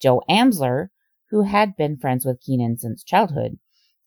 Joe 0.00 0.22
Amsler, 0.28 0.88
who 1.30 1.42
had 1.42 1.76
been 1.76 1.96
friends 1.96 2.24
with 2.24 2.40
Keenan 2.40 2.78
since 2.78 3.02
childhood, 3.02 3.58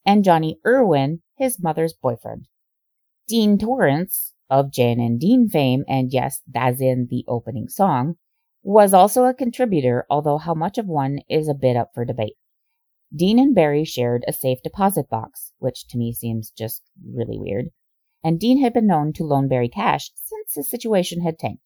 and 0.06 0.24
Johnny 0.24 0.60
Irwin, 0.66 1.22
his 1.36 1.62
mother's 1.62 1.94
boyfriend. 1.94 2.48
Dean 3.28 3.58
Torrence, 3.58 4.34
of 4.50 4.72
Jan 4.72 5.00
and 5.00 5.20
Dean 5.20 5.48
fame, 5.48 5.84
and 5.88 6.12
yes, 6.12 6.42
that's 6.48 6.82
in 6.82 7.08
the 7.10 7.24
opening 7.28 7.68
song, 7.68 8.16
was 8.64 8.94
also 8.94 9.26
a 9.26 9.34
contributor, 9.34 10.06
although 10.10 10.38
how 10.38 10.54
much 10.54 10.78
of 10.78 10.88
one 10.88 11.20
is 11.30 11.48
a 11.48 11.54
bit 11.54 11.76
up 11.76 11.92
for 11.94 12.04
debate. 12.04 12.36
Dean 13.16 13.40
and 13.40 13.56
Barry 13.56 13.86
shared 13.86 14.24
a 14.28 14.34
safe 14.34 14.60
deposit 14.64 15.10
box, 15.10 15.54
which 15.60 15.88
to 15.88 15.98
me 15.98 16.14
seems 16.14 16.52
just 16.52 16.84
really 17.14 17.38
weird, 17.40 17.70
and 18.24 18.40
Dean 18.40 18.62
had 18.62 18.74
been 18.74 18.88
known 18.88 19.14
to 19.14 19.24
loan 19.24 19.48
Barry 19.48 19.70
cash 19.70 20.12
since 20.16 20.56
his 20.56 20.70
situation 20.70 21.22
had 21.22 21.40
tanked. 21.40 21.64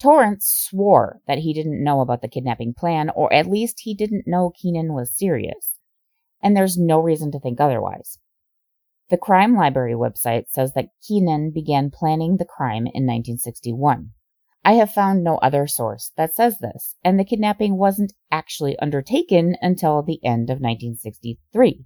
Torrence 0.00 0.46
swore 0.46 1.20
that 1.26 1.38
he 1.38 1.52
didn't 1.52 1.84
know 1.84 2.00
about 2.00 2.22
the 2.22 2.28
kidnapping 2.28 2.72
plan, 2.72 3.10
or 3.10 3.32
at 3.32 3.46
least 3.46 3.80
he 3.80 3.94
didn't 3.94 4.26
know 4.26 4.50
Keenan 4.50 4.94
was 4.94 5.16
serious. 5.16 5.78
And 6.42 6.56
there's 6.56 6.78
no 6.78 7.00
reason 7.00 7.30
to 7.32 7.40
think 7.40 7.60
otherwise. 7.60 8.18
The 9.10 9.18
Crime 9.18 9.54
Library 9.56 9.94
website 9.94 10.44
says 10.48 10.72
that 10.74 10.90
Keenan 11.06 11.50
began 11.50 11.90
planning 11.90 12.36
the 12.36 12.46
crime 12.46 12.86
in 12.86 13.04
1961. 13.04 14.12
I 14.64 14.74
have 14.74 14.92
found 14.92 15.24
no 15.24 15.36
other 15.38 15.66
source 15.66 16.12
that 16.16 16.34
says 16.34 16.58
this, 16.58 16.96
and 17.02 17.18
the 17.18 17.24
kidnapping 17.24 17.76
wasn't 17.76 18.12
actually 18.30 18.78
undertaken 18.78 19.56
until 19.60 20.02
the 20.02 20.20
end 20.24 20.48
of 20.48 20.60
1963. 20.60 21.84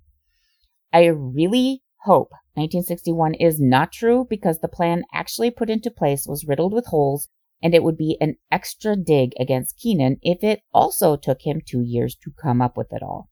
I 0.92 1.06
really 1.06 1.82
hope 2.02 2.30
1961 2.54 3.34
is 3.34 3.60
not 3.60 3.92
true 3.92 4.26
because 4.28 4.60
the 4.60 4.68
plan 4.68 5.04
actually 5.12 5.50
put 5.50 5.68
into 5.68 5.90
place 5.90 6.26
was 6.26 6.46
riddled 6.46 6.72
with 6.72 6.86
holes 6.86 7.28
and 7.62 7.74
it 7.74 7.82
would 7.82 7.96
be 7.96 8.16
an 8.20 8.36
extra 8.50 8.94
dig 8.94 9.32
against 9.40 9.78
Keenan 9.78 10.18
if 10.22 10.44
it 10.44 10.60
also 10.72 11.16
took 11.16 11.42
him 11.42 11.60
two 11.64 11.80
years 11.80 12.14
to 12.22 12.30
come 12.30 12.60
up 12.60 12.76
with 12.76 12.92
it 12.92 13.02
all. 13.02 13.28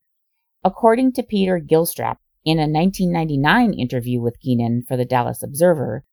According 0.64 1.12
to 1.12 1.22
Peter 1.22 1.60
Gilstrap, 1.60 2.16
in 2.44 2.58
a 2.58 2.66
1999 2.66 3.74
interview 3.74 4.20
with 4.20 4.40
Keenan 4.40 4.82
for 4.82 4.96
the 4.96 5.04
Dallas 5.04 5.42
Observer, 5.42 6.04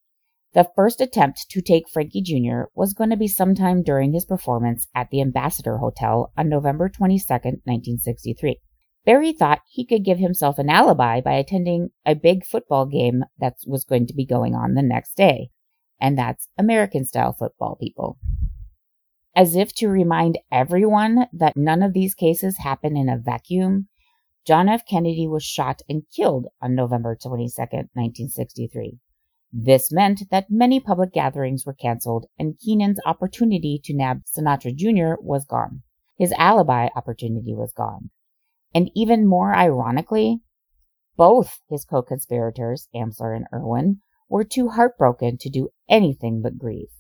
the 0.54 0.70
first 0.76 1.02
attempt 1.02 1.50
to 1.50 1.62
take 1.62 1.90
Frankie 1.90 2.22
Jr. 2.22 2.64
was 2.76 2.94
going 2.94 3.10
to 3.10 3.18
be 3.18 3.28
sometime 3.28 3.82
during 3.84 4.14
his 4.14 4.26
performance 4.26 4.88
at 4.94 5.10
the 5.10 5.22
Ambassador 5.22 5.78
Hotel 5.78 6.32
on 6.38 6.50
November 6.50 6.90
22, 6.90 7.24
1963. 7.28 8.60
Barry 9.06 9.34
thought 9.34 9.62
he 9.68 9.86
could 9.86 10.04
give 10.04 10.20
himself 10.20 10.60
an 10.60 10.70
alibi 10.70 11.22
by 11.22 11.34
attending 11.34 11.90
a 12.06 12.16
big 12.16 12.46
football 12.46 12.86
game 12.86 13.24
that 13.40 13.56
was 13.66 13.84
going 13.84 14.08
to 14.08 14.14
be 14.14 14.26
going 14.26 14.56
on 14.56 14.74
the 14.74 14.82
next 14.82 15.16
day. 15.16 15.50
And 16.00 16.18
that's 16.18 16.48
American 16.58 17.06
style 17.06 17.34
football, 17.34 17.76
people. 17.76 18.18
As 19.36 19.56
if 19.56 19.74
to 19.76 19.88
remind 19.88 20.38
everyone 20.52 21.28
that 21.34 21.56
none 21.56 21.82
of 21.82 21.94
these 21.94 22.14
cases 22.14 22.58
happen 22.58 22.98
in 22.98 23.10
a 23.10 23.18
vacuum, 23.18 23.88
John 24.46 24.68
F. 24.68 24.86
Kennedy 24.86 25.28
was 25.28 25.44
shot 25.44 25.82
and 25.88 26.04
killed 26.16 26.48
on 26.62 26.76
November 26.76 27.16
22, 27.16 27.62
1963. 27.62 28.98
This 29.52 29.92
meant 29.92 30.30
that 30.32 30.52
many 30.52 30.80
public 30.80 31.12
gatherings 31.12 31.66
were 31.66 31.74
canceled, 31.74 32.28
and 32.38 32.58
Keenan's 32.60 33.00
opportunity 33.06 33.80
to 33.84 33.96
nab 33.96 34.24
Sinatra 34.26 34.76
Jr. 34.76 35.22
was 35.22 35.46
gone. 35.46 35.82
His 36.18 36.32
alibi 36.34 36.90
opportunity 36.96 37.54
was 37.54 37.74
gone. 37.74 38.12
And 38.74 38.92
even 38.96 39.28
more 39.28 39.54
ironically, 39.56 40.42
both 41.18 41.60
his 41.70 41.86
co 41.86 42.02
conspirators, 42.02 42.88
Amsler 42.96 43.36
and 43.36 43.46
Irwin, 43.54 44.02
were 44.30 44.44
too 44.44 44.70
heartbroken 44.70 45.38
to 45.40 45.50
do 45.50 45.70
anything 45.90 46.42
but 46.42 46.58
grieve. 46.58 46.92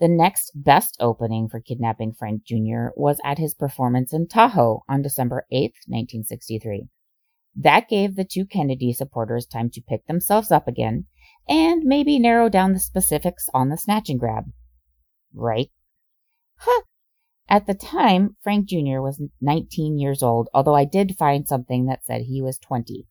The 0.00 0.08
next 0.08 0.50
best 0.54 0.96
opening 0.98 1.48
for 1.48 1.60
kidnapping 1.60 2.14
Frank 2.14 2.44
Jr. 2.44 2.88
was 2.96 3.20
at 3.22 3.38
his 3.38 3.54
performance 3.54 4.12
in 4.12 4.26
Tahoe 4.26 4.82
on 4.88 5.02
December 5.02 5.46
8, 5.52 5.72
1963. 5.86 6.88
That 7.54 7.88
gave 7.88 8.16
the 8.16 8.24
two 8.24 8.44
Kennedy 8.44 8.92
supporters 8.92 9.46
time 9.46 9.70
to 9.70 9.80
pick 9.80 10.06
themselves 10.06 10.50
up 10.50 10.66
again 10.66 11.06
and 11.48 11.84
maybe 11.84 12.18
narrow 12.18 12.48
down 12.48 12.72
the 12.72 12.80
specifics 12.80 13.48
on 13.54 13.68
the 13.68 13.76
snatch 13.76 14.08
and 14.08 14.18
grab. 14.18 14.44
Right? 15.32 15.70
Huh. 16.56 16.82
At 17.48 17.66
the 17.66 17.74
time, 17.74 18.36
Frank 18.42 18.66
Jr. 18.66 19.00
was 19.00 19.22
19 19.40 19.98
years 19.98 20.22
old, 20.22 20.48
although 20.54 20.74
I 20.74 20.84
did 20.84 21.16
find 21.16 21.46
something 21.46 21.86
that 21.86 22.04
said 22.04 22.22
he 22.22 22.40
was 22.40 22.58
20. 22.58 23.06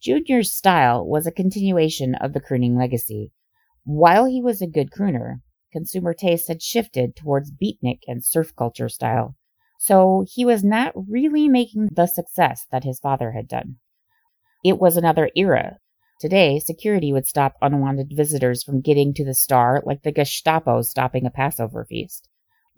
Jr.'s 0.00 0.52
style 0.52 1.06
was 1.06 1.26
a 1.26 1.32
continuation 1.32 2.14
of 2.14 2.32
the 2.32 2.40
crooning 2.40 2.76
legacy. 2.76 3.32
While 3.84 4.26
he 4.26 4.42
was 4.42 4.60
a 4.60 4.66
good 4.66 4.90
crooner, 4.90 5.40
consumer 5.72 6.14
tastes 6.14 6.48
had 6.48 6.62
shifted 6.62 7.16
towards 7.16 7.50
beatnik 7.50 8.00
and 8.06 8.24
surf 8.24 8.54
culture 8.56 8.88
style. 8.88 9.36
So 9.78 10.26
he 10.28 10.44
was 10.44 10.62
not 10.62 10.92
really 10.94 11.48
making 11.48 11.88
the 11.92 12.06
success 12.06 12.66
that 12.70 12.84
his 12.84 13.00
father 13.00 13.32
had 13.32 13.48
done. 13.48 13.76
It 14.62 14.78
was 14.78 14.96
another 14.96 15.30
era. 15.34 15.78
Today, 16.20 16.58
security 16.58 17.14
would 17.14 17.26
stop 17.26 17.54
unwanted 17.62 18.12
visitors 18.14 18.62
from 18.62 18.82
getting 18.82 19.14
to 19.14 19.24
the 19.24 19.32
star 19.32 19.82
like 19.86 20.02
the 20.02 20.12
Gestapo 20.12 20.82
stopping 20.82 21.24
a 21.24 21.30
Passover 21.30 21.86
feast. 21.86 22.28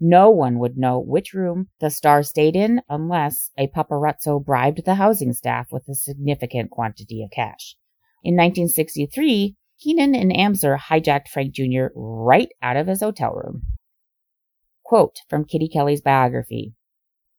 No 0.05 0.31
one 0.31 0.59
would 0.59 0.77
know 0.77 0.99
which 0.99 1.33
room 1.33 1.69
the 1.79 1.89
star 1.89 2.23
stayed 2.23 2.57
in 2.57 2.81
unless 2.89 3.51
a 3.57 3.69
paparazzo 3.69 4.43
bribed 4.43 4.83
the 4.83 4.95
housing 4.95 5.31
staff 5.31 5.71
with 5.71 5.87
a 5.87 5.95
significant 5.95 6.71
quantity 6.71 7.23
of 7.23 7.31
cash. 7.31 7.77
In 8.21 8.35
1963, 8.35 9.55
Keenan 9.79 10.13
and 10.13 10.33
Amsler 10.33 10.77
hijacked 10.77 11.29
Frank 11.29 11.53
Jr. 11.53 11.85
right 11.95 12.49
out 12.61 12.75
of 12.75 12.87
his 12.87 12.99
hotel 12.99 13.31
room. 13.31 13.61
Quote 14.83 15.19
from 15.29 15.45
Kitty 15.45 15.69
Kelley's 15.69 16.01
biography. 16.01 16.73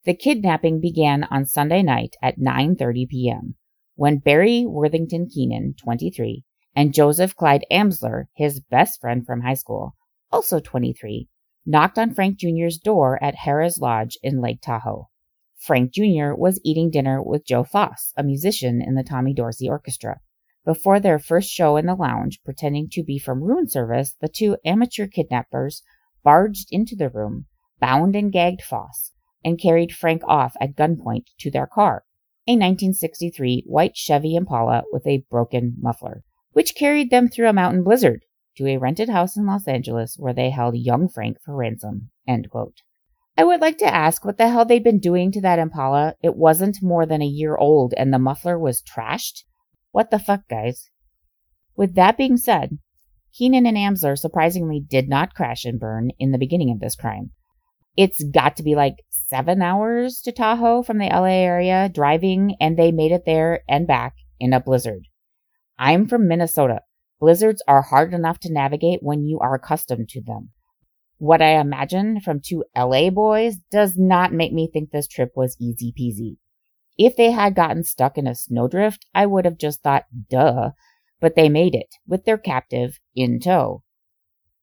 The 0.07 0.15
kidnapping 0.15 0.81
began 0.81 1.25
on 1.25 1.45
Sunday 1.45 1.83
night 1.83 2.17
at 2.23 2.39
9:30 2.39 3.07
p.m. 3.11 3.57
when 3.95 4.21
Barry 4.21 4.65
Worthington 4.65 5.29
Keenan, 5.29 5.75
23, 5.83 6.45
and 6.75 6.95
Joseph 6.95 7.37
Clyde 7.37 7.67
Amsler, 7.71 8.29
his 8.35 8.61
best 8.61 9.03
friend 9.03 9.27
from 9.27 9.43
high 9.43 9.53
school, 9.53 9.97
also 10.33 10.61
23, 10.61 11.29
knocked 11.67 11.99
on 11.99 12.15
Frank 12.15 12.39
Jr.'s 12.39 12.79
door 12.79 13.23
at 13.23 13.35
Harrah's 13.35 13.79
Lodge 13.79 14.19
in 14.23 14.41
Lake 14.41 14.61
Tahoe. 14.61 15.09
Frank 15.59 15.93
Jr. 15.93 16.35
was 16.35 16.61
eating 16.63 16.91
dinner 16.91 17.23
with 17.23 17.47
Joe 17.47 17.65
Foss, 17.65 18.13
a 18.17 18.23
musician 18.23 18.83
in 18.83 18.95
the 18.95 19.03
Tommy 19.03 19.33
Dorsey 19.33 19.69
Orchestra. 19.69 20.21
Before 20.65 21.01
their 21.01 21.19
first 21.19 21.51
show 21.51 21.77
in 21.77 21.87
the 21.87 21.95
lounge, 21.95 22.41
pretending 22.45 22.89
to 22.93 23.03
be 23.03 23.19
from 23.19 23.43
room 23.43 23.67
service, 23.67 24.15
the 24.21 24.29
two 24.29 24.57
amateur 24.65 25.07
kidnappers 25.07 25.83
barged 26.23 26.69
into 26.71 26.97
the 26.97 27.09
room, 27.09 27.47
bound 27.81 28.15
and 28.15 28.33
gagged 28.33 28.63
Foss, 28.63 29.13
and 29.45 29.61
carried 29.61 29.93
Frank 29.93 30.23
off 30.27 30.55
at 30.61 30.77
gunpoint 30.77 31.27
to 31.39 31.51
their 31.51 31.67
car, 31.67 32.05
a 32.47 32.53
1963 32.53 33.65
white 33.67 33.97
Chevy 33.97 34.37
Impala 34.37 34.85
with 34.93 35.07
a 35.07 35.25
broken 35.31 35.77
muffler. 35.81 36.25
which 36.53 36.77
carried 36.77 37.11
them 37.11 37.29
through 37.29 37.49
a 37.49 37.53
mountain 37.53 37.83
blizzard 37.83 38.25
to 38.57 38.67
a 38.67 38.77
rented 38.79 39.09
house 39.09 39.37
in 39.37 39.47
Los 39.47 39.67
Angeles 39.69 40.17
where 40.19 40.33
they 40.33 40.51
held 40.51 40.77
young 40.77 41.09
Frank 41.09 41.39
for 41.43 41.55
ransom. 41.55 42.11
End 42.27 42.51
quote. 42.51 42.83
I 43.37 43.45
would 43.45 43.61
like 43.61 43.79
to 43.79 43.93
ask 43.93 44.25
what 44.25 44.39
the 44.39 44.49
hell 44.49 44.65
they'd 44.65 44.85
been 44.85 45.01
doing 45.01 45.33
to 45.33 45.41
that 45.41 45.59
Impala. 45.59 46.15
It 46.23 46.37
wasn't 46.37 46.83
more 46.83 47.05
than 47.05 47.21
a 47.21 47.27
year 47.27 47.57
old 47.57 47.93
and 47.97 48.13
the 48.13 48.19
muffler 48.19 48.59
was 48.59 48.83
trashed. 48.83 49.43
What 49.91 50.11
the 50.11 50.19
fuck, 50.19 50.49
guys? 50.49 50.91
With 51.77 51.97
that 51.97 52.17
being 52.17 52.37
said, 52.37 52.79
Keenan 53.33 53.67
and 53.67 53.77
Amsler 53.77 54.17
surprisingly 54.17 54.81
did 54.81 55.09
not 55.09 55.35
crash 55.35 55.65
and 55.65 55.81
burn 55.81 56.11
in 56.21 56.31
the 56.31 56.39
beginning 56.39 56.71
of 56.71 56.79
this 56.79 56.95
crime. 56.95 57.33
It's 57.97 58.23
got 58.23 58.57
to 58.57 58.63
be 58.63 58.77
like 58.77 58.95
seven 59.11 59.63
hours 59.63 60.21
to 60.25 60.33
Tahoe 60.33 60.83
from 60.83 60.99
the 60.99 61.07
LA 61.07 61.43
area 61.43 61.89
driving, 61.93 62.57
and 62.61 62.77
they 62.77 62.93
made 62.93 63.13
it 63.13 63.25
there 63.25 63.63
and 63.69 63.87
back 63.87 64.15
in 64.39 64.53
a 64.53 64.61
blizzard. 64.61 65.07
I'm 65.79 66.07
from 66.07 66.29
Minnesota. 66.29 66.81
Blizzards 67.21 67.63
are 67.67 67.83
hard 67.83 68.13
enough 68.13 68.39
to 68.41 68.53
navigate 68.53 69.03
when 69.03 69.25
you 69.25 69.39
are 69.39 69.55
accustomed 69.55 70.09
to 70.11 70.23
them. 70.23 70.51
What 71.19 71.41
I 71.41 71.61
imagine 71.61 72.21
from 72.21 72.41
two 72.41 72.65
LA 72.77 73.11
boys 73.11 73.57
does 73.71 73.97
not 73.97 74.33
make 74.33 74.53
me 74.53 74.69
think 74.71 74.91
this 74.91 75.07
trip 75.07 75.33
was 75.37 75.57
easy 75.61 75.93
peasy. 75.99 76.37
If 76.99 77.17
they 77.17 77.31
had 77.31 77.55
gotten 77.55 77.85
stuck 77.85 78.19
in 78.19 78.27
a 78.27 78.35
snowdrift, 78.35 79.07
I 79.15 79.27
would 79.27 79.45
have 79.45 79.59
just 79.59 79.83
thought, 79.83 80.05
duh, 80.29 80.71
but 81.21 81.35
they 81.35 81.49
made 81.49 81.75
it 81.75 81.95
with 82.07 82.25
their 82.25 82.39
captive 82.39 82.99
in 83.15 83.41
tow. 83.41 83.83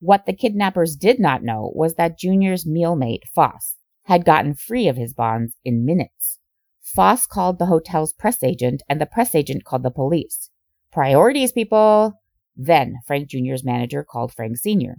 What 0.00 0.26
the 0.26 0.32
kidnappers 0.32 0.96
did 0.96 1.20
not 1.20 1.42
know 1.42 1.72
was 1.74 1.94
that 1.94 2.18
Junior's 2.18 2.64
mealmate, 2.64 3.24
Foss, 3.34 3.76
had 4.04 4.24
gotten 4.24 4.54
free 4.54 4.88
of 4.88 4.96
his 4.96 5.14
bonds 5.14 5.54
in 5.64 5.84
minutes. 5.84 6.38
Foss 6.80 7.26
called 7.26 7.58
the 7.58 7.66
hotel's 7.66 8.12
press 8.12 8.42
agent, 8.42 8.82
and 8.88 9.00
the 9.00 9.06
press 9.06 9.34
agent 9.34 9.64
called 9.64 9.82
the 9.82 9.90
police. 9.90 10.50
Priorities, 10.92 11.52
people! 11.52 12.21
Then 12.56 12.96
Frank 13.06 13.28
Jr.'s 13.28 13.64
manager 13.64 14.04
called 14.04 14.32
Frank 14.32 14.58
Sr. 14.58 14.98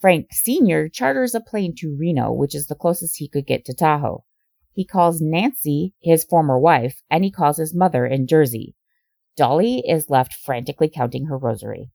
Frank 0.00 0.26
Sr. 0.32 0.88
charters 0.88 1.34
a 1.34 1.40
plane 1.40 1.74
to 1.78 1.96
Reno, 1.96 2.32
which 2.32 2.56
is 2.56 2.66
the 2.66 2.74
closest 2.74 3.18
he 3.18 3.28
could 3.28 3.46
get 3.46 3.64
to 3.66 3.74
Tahoe. 3.74 4.24
He 4.72 4.84
calls 4.84 5.20
Nancy, 5.20 5.94
his 6.02 6.24
former 6.24 6.58
wife, 6.58 7.02
and 7.08 7.22
he 7.22 7.30
calls 7.30 7.58
his 7.58 7.74
mother 7.74 8.04
in 8.04 8.26
Jersey. 8.26 8.74
Dolly 9.36 9.84
is 9.86 10.10
left 10.10 10.34
frantically 10.34 10.88
counting 10.88 11.26
her 11.26 11.38
rosary. 11.38 11.90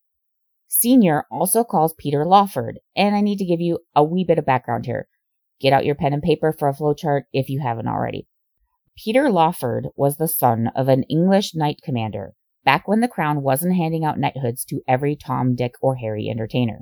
Senior 0.70 1.26
also 1.30 1.64
calls 1.64 1.94
Peter 1.98 2.26
Lawford, 2.26 2.80
and 2.96 3.16
I 3.16 3.22
need 3.22 3.40
to 3.40 3.46
give 3.46 3.60
you 3.60 3.80
a 3.96 4.04
wee 4.04 4.24
bit 4.24 4.40
of 4.40 4.46
background 4.46 4.86
here. 4.86 5.10
Get 5.60 5.74
out 5.74 5.86
your 5.86 5.96
pen 5.96 6.14
and 6.14 6.24
paper 6.24 6.54
for 6.54 6.70
a 6.70 6.74
flowchart 6.74 7.24
if 7.34 7.50
you 7.50 7.60
haven't 7.60 7.88
already. 7.88 8.28
Peter 8.96 9.30
Lawford 9.30 9.90
was 9.96 10.16
the 10.16 10.28
son 10.28 10.72
of 10.76 10.88
an 10.88 11.04
English 11.04 11.54
knight 11.54 11.82
commander, 11.84 12.36
back 12.68 12.86
when 12.86 13.00
the 13.00 13.08
crown 13.08 13.42
wasn't 13.42 13.78
handing 13.78 14.04
out 14.04 14.20
knighthoods 14.20 14.66
to 14.66 14.82
every 14.90 15.16
Tom, 15.16 15.56
Dick, 15.56 15.76
or 15.80 15.96
Harry 15.96 16.28
entertainer. 16.30 16.80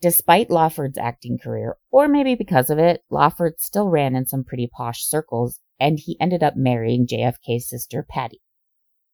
Despite 0.00 0.48
Lawford's 0.48 0.96
acting 0.96 1.36
career, 1.36 1.76
or 1.90 2.08
maybe 2.08 2.34
because 2.34 2.70
of 2.70 2.78
it, 2.78 3.02
Lawford 3.10 3.60
still 3.60 3.90
ran 3.90 4.16
in 4.16 4.24
some 4.24 4.44
pretty 4.44 4.66
posh 4.66 5.04
circles, 5.04 5.60
and 5.78 5.98
he 5.98 6.16
ended 6.18 6.42
up 6.42 6.56
marrying 6.56 7.06
JFK's 7.06 7.68
sister 7.68 8.02
Patty. 8.08 8.40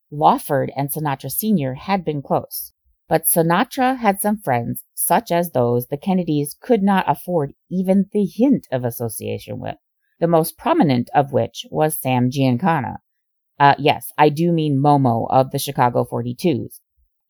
Lawford 0.08 0.70
and 0.76 0.92
Sinatra 0.92 1.28
Sr. 1.28 1.74
had 1.74 2.04
been 2.04 2.22
close, 2.22 2.72
but 3.08 3.24
Sinatra 3.24 3.98
had 3.98 4.20
some 4.20 4.38
friends, 4.38 4.84
such 4.94 5.32
as 5.32 5.50
those 5.50 5.88
the 5.88 5.96
Kennedys 5.96 6.54
could 6.60 6.84
not 6.84 7.04
afford 7.10 7.52
even 7.68 8.04
the 8.12 8.26
hint 8.26 8.68
of 8.70 8.84
association 8.84 9.58
with, 9.58 9.74
the 10.20 10.28
most 10.28 10.56
prominent 10.56 11.10
of 11.12 11.32
which 11.32 11.66
was 11.68 12.00
Sam 12.00 12.30
Giancana. 12.30 12.98
Uh, 13.58 13.74
yes, 13.78 14.12
I 14.18 14.28
do 14.28 14.52
mean 14.52 14.82
Momo 14.82 15.26
of 15.30 15.50
the 15.50 15.58
Chicago 15.58 16.04
42s, 16.04 16.80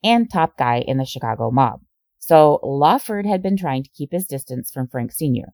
and 0.02 0.30
top 0.30 0.56
guy 0.56 0.78
in 0.78 0.98
the 0.98 1.04
Chicago 1.04 1.50
mob. 1.50 1.80
So 2.18 2.58
Lawford 2.62 3.26
had 3.26 3.42
been 3.42 3.56
trying 3.56 3.84
to 3.84 3.90
keep 3.90 4.10
his 4.10 4.26
distance 4.26 4.70
from 4.70 4.88
Frank 4.88 5.12
Sr. 5.12 5.52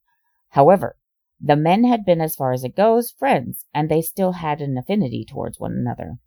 However, 0.50 0.96
the 1.38 1.56
men 1.56 1.84
had 1.84 2.04
been, 2.04 2.20
as 2.20 2.36
far 2.36 2.52
as 2.52 2.64
it 2.64 2.76
goes, 2.76 3.10
friends, 3.10 3.66
and 3.74 3.88
they 3.88 4.00
still 4.00 4.32
had 4.32 4.60
an 4.60 4.78
affinity 4.78 5.26
towards 5.28 5.58
one 5.58 5.72
another. 5.72 6.18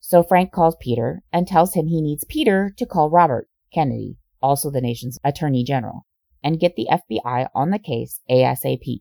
So 0.00 0.22
Frank 0.22 0.52
calls 0.52 0.76
Peter 0.80 1.22
and 1.32 1.46
tells 1.46 1.74
him 1.74 1.86
he 1.86 2.02
needs 2.02 2.24
Peter 2.28 2.72
to 2.76 2.86
call 2.86 3.08
Robert 3.08 3.48
Kennedy, 3.72 4.16
also 4.42 4.70
the 4.70 4.80
nation's 4.80 5.18
attorney 5.24 5.64
general, 5.64 6.06
and 6.42 6.60
get 6.60 6.76
the 6.76 6.88
FBI 6.90 7.48
on 7.54 7.70
the 7.70 7.78
case 7.78 8.20
ASAP. 8.30 9.00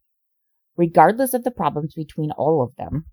Regardless 0.76 1.34
of 1.34 1.44
the 1.44 1.52
problems 1.52 1.96
between 1.96 2.32
all 2.32 2.62
of 2.62 2.76
them, 2.76 3.06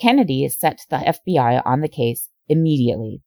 Kennedy 0.00 0.48
set 0.48 0.80
the 0.90 0.96
FBI 0.96 1.62
on 1.64 1.80
the 1.80 1.88
case 1.88 2.28
immediately. 2.48 3.22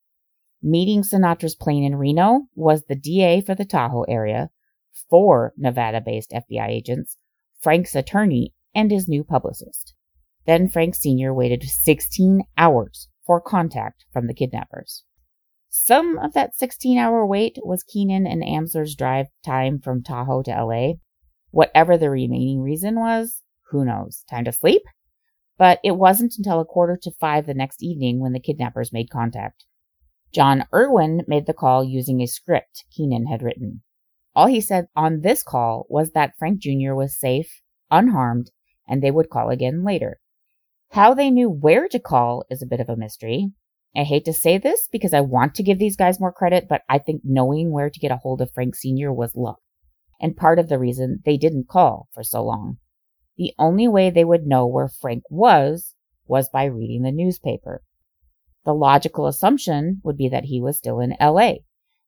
Meeting 0.62 1.04
Sinatra's 1.04 1.56
plane 1.56 1.84
in 1.84 1.96
Reno 1.96 2.48
was 2.56 2.84
the 2.84 2.96
DA 2.96 3.42
for 3.42 3.56
the 3.56 3.66
Tahoe 3.66 4.04
area, 4.04 4.50
four 5.10 5.54
Nevada 5.58 6.02
based 6.02 6.32
FBI 6.32 6.68
agents, 6.68 7.18
Frank's 7.60 7.96
attorney, 7.96 8.54
and 8.76 8.92
his 8.92 9.08
new 9.08 9.24
publicist. 9.24 9.94
Then 10.46 10.68
Frank 10.68 10.96
Sr. 10.96 11.34
waited 11.34 11.64
16 11.64 12.44
hours 12.58 13.08
for 13.26 13.42
contact 13.42 14.06
from 14.12 14.28
the 14.28 14.34
kidnappers. 14.34 15.04
Some 15.70 16.18
of 16.18 16.34
that 16.34 16.56
16 16.56 16.98
hour 16.98 17.26
wait 17.26 17.58
was 17.64 17.84
Keenan 17.84 18.26
and 18.26 18.44
Amsler's 18.44 18.96
drive 18.96 19.28
time 19.46 19.80
from 19.80 20.04
Tahoe 20.04 20.42
to 20.44 20.52
LA. 20.52 20.94
Whatever 21.52 21.98
the 21.98 22.10
remaining 22.10 22.62
reason 22.62 22.96
was, 22.96 23.44
who 23.70 23.86
knows? 23.86 24.24
Time 24.30 24.46
to 24.46 24.52
sleep? 24.52 24.82
But 25.60 25.80
it 25.84 25.98
wasn't 25.98 26.36
until 26.38 26.62
a 26.62 26.66
quarter 26.66 26.98
to 27.04 27.12
five 27.20 27.46
the 27.46 27.54
next 27.54 27.84
evening 27.84 28.22
when 28.22 28.32
the 28.32 28.40
kidnappers 28.40 28.94
made 28.94 29.12
contact. 29.12 29.66
John 30.34 30.64
Irwin 30.74 31.24
made 31.28 31.48
the 31.48 31.54
call 31.54 31.84
using 31.84 32.22
a 32.22 32.28
script 32.28 32.86
Keenan 32.96 33.28
had 33.28 33.44
written. 33.44 33.82
All 34.34 34.48
he 34.48 34.62
said 34.62 34.88
on 34.96 35.20
this 35.20 35.44
call 35.44 35.86
was 35.90 36.12
that 36.12 36.38
Frank 36.40 36.62
Jr. 36.62 36.94
was 36.94 37.20
safe, 37.20 37.62
unharmed, 37.92 38.52
and 38.88 39.04
they 39.04 39.12
would 39.12 39.30
call 39.30 39.50
again 39.50 39.84
later. 39.84 40.22
How 40.92 41.14
they 41.14 41.30
knew 41.30 41.50
where 41.50 41.90
to 41.90 42.00
call 42.00 42.46
is 42.50 42.62
a 42.62 42.68
bit 42.68 42.80
of 42.80 42.88
a 42.88 42.96
mystery. 42.96 43.52
I 43.94 44.04
hate 44.04 44.26
to 44.26 44.34
say 44.34 44.60
this 44.60 44.88
because 44.90 45.14
I 45.14 45.22
want 45.22 45.56
to 45.56 45.64
give 45.64 45.78
these 45.78 45.98
guys 45.98 46.22
more 46.22 46.32
credit, 46.32 46.68
but 46.70 46.84
I 46.88 47.00
think 47.00 47.22
knowing 47.26 47.72
where 47.72 47.90
to 47.90 48.00
get 48.00 48.12
a 48.12 48.18
hold 48.18 48.40
of 48.40 48.52
Frank 48.54 48.76
Sr. 48.76 49.12
was 49.12 49.36
luck, 49.36 49.60
and 50.22 50.38
part 50.38 50.58
of 50.58 50.70
the 50.70 50.80
reason 50.80 51.22
they 51.26 51.36
didn't 51.36 51.68
call 51.68 52.08
for 52.14 52.24
so 52.24 52.44
long. 52.44 52.78
The 53.40 53.54
only 53.58 53.88
way 53.88 54.10
they 54.10 54.26
would 54.26 54.46
know 54.46 54.68
where 54.68 54.90
Frank 54.90 55.24
was 55.30 55.96
was 56.28 56.50
by 56.50 56.66
reading 56.66 57.04
the 57.04 57.12
newspaper. 57.14 57.82
The 58.66 58.74
logical 58.74 59.28
assumption 59.28 60.02
would 60.04 60.18
be 60.18 60.28
that 60.28 60.44
he 60.44 60.60
was 60.60 60.78
still 60.78 61.00
in 61.00 61.16
LA. 61.22 61.54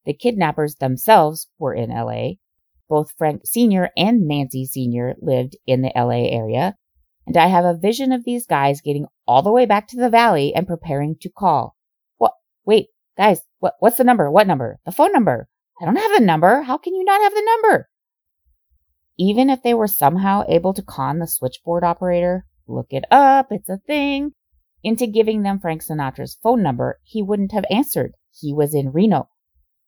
The 0.04 0.13
kidnappers 0.13 0.76
themselves 0.76 1.48
were 1.58 1.74
in 1.74 1.89
LA. 1.89 2.34
Both 2.89 3.13
Frank 3.17 3.44
Sr. 3.46 3.91
and 3.96 4.28
Nancy 4.28 4.65
Sr. 4.65 5.15
lived 5.22 5.56
in 5.65 5.82
the 5.82 5.94
LA 5.96 6.28
area, 6.28 6.76
and 7.26 7.38
I 7.38 7.48
have 7.48 7.63
a 7.63 7.78
vision 7.78 8.12
of 8.12 8.26
these 8.26 8.46
guys 8.46 8.82
getting 8.82 9.06
all 9.26 9.41
the 9.41 9.54
way 9.54 9.65
back 9.65 9.88
to 9.88 9.98
the 9.98 10.10
valley 10.10 10.54
and 10.54 10.67
preparing 10.67 11.15
to 11.22 11.30
call. 11.30 11.78
What? 12.17 12.34
Wait, 12.65 12.88
guys, 13.17 13.39
what, 13.60 13.76
what's 13.80 13.96
the 13.96 14.04
number? 14.04 14.30
What 14.30 14.48
number? 14.48 14.80
The 14.84 14.91
phone 14.91 15.13
number. 15.13 15.48
I 15.82 15.86
don't 15.86 15.96
have 15.96 16.20
the 16.20 16.26
number. 16.26 16.62
How 16.63 16.78
can 16.78 16.94
you 16.94 17.06
not 17.06 17.22
have 17.22 17.34
the 17.34 17.41
number? 17.46 17.88
Even 19.24 19.52
if 19.52 19.62
they 19.62 19.76
were 19.76 19.88
somehow 19.88 20.44
able 20.48 20.74
to 20.74 20.82
con 20.82 21.20
the 21.20 21.28
switchboard 21.28 21.84
operator, 21.84 22.44
look 22.66 22.88
it 22.90 23.06
up, 23.12 23.52
it's 23.52 23.70
a 23.70 23.78
thing, 23.78 24.32
into 24.82 25.06
giving 25.06 25.44
them 25.44 25.60
Frank 25.60 25.84
Sinatra's 25.84 26.40
phone 26.42 26.64
number, 26.64 27.00
he 27.04 27.22
wouldn't 27.22 27.52
have 27.52 27.66
answered. 27.70 28.14
He 28.32 28.52
was 28.52 28.74
in 28.74 28.92
Reno. 28.92 29.30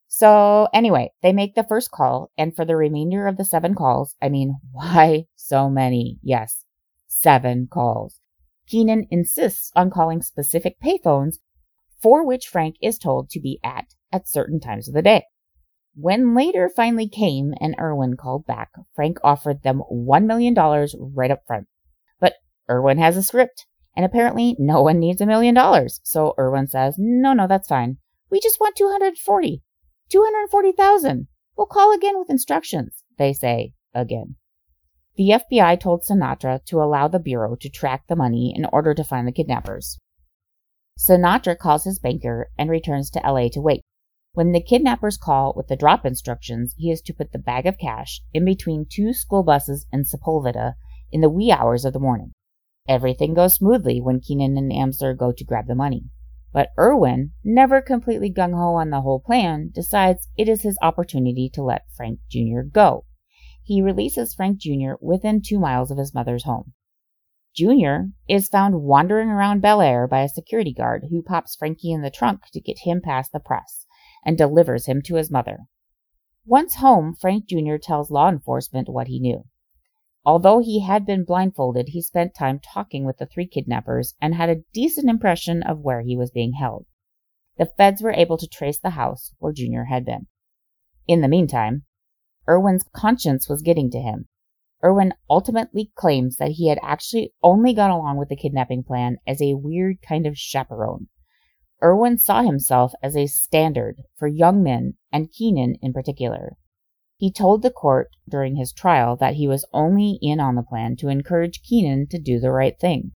So 0.07 0.67
anyway, 0.71 1.13
they 1.23 1.33
make 1.33 1.55
the 1.55 1.63
first 1.63 1.89
call, 1.89 2.29
and 2.37 2.55
for 2.55 2.63
the 2.63 2.75
remainder 2.75 3.25
of 3.25 3.37
the 3.37 3.43
seven 3.43 3.73
calls, 3.73 4.15
I 4.21 4.29
mean, 4.29 4.57
why 4.71 5.25
so 5.35 5.67
many? 5.67 6.19
Yes, 6.21 6.63
seven 7.07 7.65
calls. 7.65 8.19
Keenan 8.67 9.07
insists 9.09 9.71
on 9.75 9.89
calling 9.89 10.21
specific 10.21 10.75
payphones 10.79 11.37
for 12.03 12.23
which 12.23 12.49
Frank 12.49 12.75
is 12.83 12.99
told 12.99 13.31
to 13.31 13.39
be 13.39 13.59
at 13.63 13.95
at 14.11 14.29
certain 14.29 14.59
times 14.59 14.87
of 14.87 14.93
the 14.93 15.01
day. 15.01 15.23
When 15.95 16.35
later 16.35 16.69
finally 16.75 17.07
came 17.07 17.53
and 17.59 17.75
Irwin 17.79 18.17
called 18.17 18.47
back, 18.47 18.71
Frank 18.95 19.19
offered 19.23 19.61
them 19.61 19.83
$1 19.91 20.25
million 20.25 20.55
right 21.15 21.29
up 21.29 21.45
front. 21.45 21.67
But 22.19 22.33
Irwin 22.69 22.97
has 22.97 23.15
a 23.15 23.21
script, 23.21 23.67
and 23.95 24.03
apparently 24.03 24.55
no 24.57 24.81
one 24.81 24.99
needs 24.99 25.21
a 25.21 25.27
million 25.27 25.53
dollars. 25.53 25.99
So 26.03 26.33
Irwin 26.39 26.67
says, 26.67 26.95
no, 26.97 27.33
no, 27.33 27.47
that's 27.47 27.67
fine. 27.67 27.97
We 28.31 28.39
just 28.39 28.59
want 28.59 28.75
240. 28.75 29.61
240,000. 30.09 31.27
We'll 31.55 31.67
call 31.67 31.93
again 31.93 32.17
with 32.17 32.31
instructions, 32.31 33.03
they 33.19 33.33
say 33.33 33.73
again. 33.93 34.35
The 35.15 35.29
FBI 35.29 35.79
told 35.79 36.03
Sinatra 36.03 36.65
to 36.65 36.81
allow 36.81 37.07
the 37.07 37.19
Bureau 37.19 37.55
to 37.61 37.69
track 37.69 38.05
the 38.07 38.15
money 38.15 38.51
in 38.55 38.65
order 38.65 38.95
to 38.95 39.03
find 39.03 39.27
the 39.27 39.31
kidnappers. 39.31 39.99
Sinatra 40.99 41.55
calls 41.55 41.83
his 41.83 41.99
banker 41.99 42.49
and 42.57 42.71
returns 42.71 43.11
to 43.11 43.19
LA 43.19 43.49
to 43.49 43.61
wait. 43.61 43.83
When 44.35 44.51
the 44.51 44.63
kidnappers 44.63 45.15
call 45.15 45.53
with 45.55 45.67
the 45.67 45.75
drop 45.75 46.07
instructions, 46.07 46.73
he 46.75 46.89
is 46.89 47.03
to 47.03 47.13
put 47.13 47.33
the 47.33 47.37
bag 47.37 47.67
of 47.67 47.77
cash 47.77 48.19
in 48.33 48.45
between 48.45 48.87
two 48.89 49.13
school 49.13 49.43
buses 49.43 49.85
in 49.91 50.05
Sepulveda 50.05 50.73
in 51.11 51.21
the 51.21 51.29
wee 51.29 51.51
hours 51.51 51.85
of 51.85 51.93
the 51.93 51.99
morning. 51.99 52.31
Everything 52.89 53.35
goes 53.35 53.53
smoothly 53.53 54.01
when 54.01 54.21
Keenan 54.21 54.57
and 54.57 54.71
Amsler 54.71 55.15
go 55.15 55.31
to 55.31 55.43
grab 55.45 55.67
the 55.67 55.75
money. 55.75 56.05
But 56.51 56.71
Irwin, 56.79 57.33
never 57.43 57.79
completely 57.79 58.33
gung 58.33 58.55
ho 58.55 58.73
on 58.73 58.89
the 58.89 59.01
whole 59.01 59.19
plan, 59.19 59.69
decides 59.71 60.27
it 60.35 60.49
is 60.49 60.63
his 60.63 60.79
opportunity 60.81 61.47
to 61.53 61.61
let 61.61 61.85
Frank 61.95 62.19
Jr. 62.27 62.61
go. 62.61 63.05
He 63.61 63.83
releases 63.83 64.33
Frank 64.33 64.57
Jr. 64.57 64.93
within 64.99 65.43
two 65.45 65.59
miles 65.59 65.91
of 65.91 65.99
his 65.99 66.15
mother's 66.15 66.45
home. 66.45 66.73
Jr. 67.55 68.07
is 68.27 68.49
found 68.49 68.81
wandering 68.81 69.29
around 69.29 69.61
Bel 69.61 69.79
Air 69.79 70.07
by 70.07 70.21
a 70.21 70.27
security 70.27 70.73
guard 70.73 71.05
who 71.11 71.21
pops 71.21 71.55
Frankie 71.55 71.91
in 71.91 72.01
the 72.01 72.09
trunk 72.09 72.47
to 72.53 72.59
get 72.59 72.79
him 72.79 72.99
past 72.99 73.31
the 73.31 73.39
press 73.39 73.85
and 74.25 74.37
delivers 74.37 74.85
him 74.85 75.01
to 75.03 75.15
his 75.15 75.31
mother. 75.31 75.59
Once 76.45 76.75
home, 76.75 77.13
Frank 77.13 77.45
Jr. 77.47 77.77
tells 77.81 78.11
law 78.11 78.29
enforcement 78.29 78.89
what 78.89 79.07
he 79.07 79.19
knew. 79.19 79.45
Although 80.25 80.59
he 80.59 80.81
had 80.81 81.05
been 81.05 81.25
blindfolded, 81.25 81.89
he 81.89 82.01
spent 82.01 82.33
time 82.33 82.59
talking 82.59 83.05
with 83.05 83.17
the 83.17 83.25
three 83.25 83.47
kidnappers 83.47 84.13
and 84.21 84.33
had 84.33 84.49
a 84.49 84.63
decent 84.73 85.09
impression 85.09 85.63
of 85.63 85.79
where 85.79 86.01
he 86.01 86.15
was 86.15 86.31
being 86.31 86.53
held. 86.53 86.85
The 87.57 87.71
feds 87.77 88.01
were 88.01 88.13
able 88.13 88.37
to 88.37 88.47
trace 88.47 88.79
the 88.79 88.91
house 88.91 89.33
where 89.39 89.53
Junior 89.53 89.85
had 89.85 90.05
been. 90.05 90.27
In 91.07 91.21
the 91.21 91.27
meantime, 91.27 91.83
Irwin's 92.47 92.85
conscience 92.93 93.47
was 93.49 93.61
getting 93.61 93.91
to 93.91 93.99
him. 93.99 94.27
Irwin 94.83 95.13
ultimately 95.29 95.91
claims 95.95 96.37
that 96.37 96.51
he 96.51 96.67
had 96.67 96.79
actually 96.81 97.33
only 97.41 97.73
gone 97.73 97.91
along 97.91 98.17
with 98.17 98.29
the 98.29 98.35
kidnapping 98.35 98.83
plan 98.83 99.17
as 99.25 99.41
a 99.41 99.53
weird 99.53 100.01
kind 100.01 100.25
of 100.25 100.37
chaperone. 100.37 101.07
Irwin 101.83 102.17
saw 102.17 102.43
himself 102.43 102.93
as 103.03 103.17
a 103.17 103.27
standard 103.27 104.03
for 104.15 104.27
young 104.27 104.63
men 104.63 104.93
and 105.11 105.31
Keenan 105.31 105.75
in 105.81 105.91
particular. 105.91 106.55
He 107.17 107.29
told 107.29 107.61
the 107.61 107.71
court 107.71 108.09
during 108.27 108.55
his 108.55 108.71
trial 108.71 109.17
that 109.17 109.35
he 109.35 109.47
was 109.47 109.65
only 109.73 110.17
in 110.21 110.39
on 110.39 110.55
the 110.55 110.63
plan 110.63 110.95
to 110.97 111.09
encourage 111.09 111.61
Keenan 111.61 112.07
to 112.07 112.19
do 112.19 112.39
the 112.39 112.51
right 112.51 112.79
thing 112.79 113.11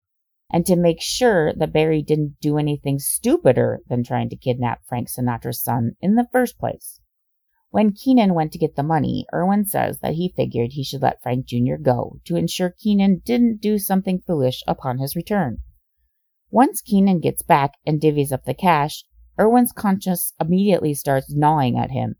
and 0.52 0.66
to 0.66 0.76
make 0.76 1.00
sure 1.00 1.52
that 1.54 1.72
Barry 1.72 2.02
didn't 2.02 2.36
do 2.40 2.58
anything 2.58 2.98
stupider 2.98 3.80
than 3.88 4.02
trying 4.02 4.28
to 4.30 4.36
kidnap 4.36 4.84
Frank 4.84 5.08
Sinatra's 5.08 5.62
son 5.62 5.96
in 6.00 6.14
the 6.14 6.28
first 6.32 6.58
place. 6.58 7.00
When 7.70 7.92
Keenan 7.92 8.34
went 8.34 8.52
to 8.52 8.58
get 8.58 8.74
the 8.76 8.82
money, 8.82 9.26
Irwin 9.34 9.66
says 9.66 9.98
that 10.00 10.14
he 10.14 10.32
figured 10.34 10.72
he 10.72 10.84
should 10.84 11.02
let 11.02 11.22
Frank 11.22 11.46
Jr. 11.46 11.76
go 11.80 12.18
to 12.24 12.36
ensure 12.36 12.70
Keenan 12.70 13.22
didn't 13.24 13.60
do 13.60 13.78
something 13.78 14.22
foolish 14.26 14.62
upon 14.66 14.98
his 14.98 15.14
return. 15.14 15.58
Once 16.50 16.80
Keenan 16.80 17.20
gets 17.20 17.42
back 17.42 17.72
and 17.86 18.00
divvies 18.00 18.32
up 18.32 18.44
the 18.44 18.54
cash, 18.54 19.04
Irwin's 19.38 19.72
conscience 19.72 20.32
immediately 20.40 20.94
starts 20.94 21.34
gnawing 21.34 21.78
at 21.78 21.90
him 21.90 22.16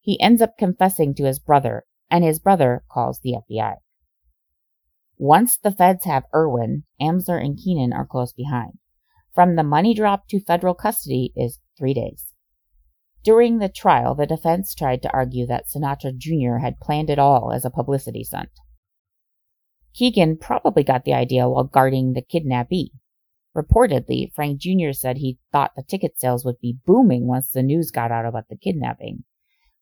he 0.00 0.20
ends 0.20 0.40
up 0.40 0.56
confessing 0.56 1.14
to 1.14 1.24
his 1.24 1.38
brother, 1.38 1.84
and 2.10 2.24
his 2.24 2.38
brother 2.38 2.82
calls 2.90 3.20
the 3.20 3.34
FBI. 3.34 3.76
Once 5.18 5.58
the 5.58 5.70
feds 5.70 6.04
have 6.04 6.24
Erwin, 6.34 6.84
Amsler 7.00 7.42
and 7.42 7.58
Keenan 7.58 7.92
are 7.92 8.06
close 8.06 8.32
behind. 8.32 8.78
From 9.34 9.56
the 9.56 9.62
money 9.62 9.94
drop 9.94 10.26
to 10.28 10.40
federal 10.40 10.74
custody 10.74 11.32
is 11.36 11.60
three 11.78 11.94
days. 11.94 12.32
During 13.22 13.58
the 13.58 13.68
trial, 13.68 14.14
the 14.14 14.26
defense 14.26 14.74
tried 14.74 15.02
to 15.02 15.12
argue 15.12 15.46
that 15.46 15.66
Sinatra 15.68 16.16
Jr. 16.16 16.56
had 16.56 16.80
planned 16.80 17.10
it 17.10 17.18
all 17.18 17.52
as 17.52 17.66
a 17.66 17.70
publicity 17.70 18.24
stunt. 18.24 18.48
Keegan 19.92 20.38
probably 20.38 20.82
got 20.82 21.04
the 21.04 21.12
idea 21.12 21.48
while 21.48 21.64
guarding 21.64 22.14
the 22.14 22.22
kidnappee. 22.22 22.92
Reportedly, 23.56 24.32
Frank 24.32 24.60
Jr. 24.60 24.92
said 24.92 25.16
he 25.16 25.38
thought 25.50 25.72
the 25.74 25.82
ticket 25.82 26.18
sales 26.20 26.44
would 26.44 26.60
be 26.60 26.78
booming 26.86 27.26
once 27.26 27.50
the 27.50 27.62
news 27.62 27.90
got 27.90 28.12
out 28.12 28.24
about 28.24 28.48
the 28.48 28.56
kidnapping. 28.56 29.24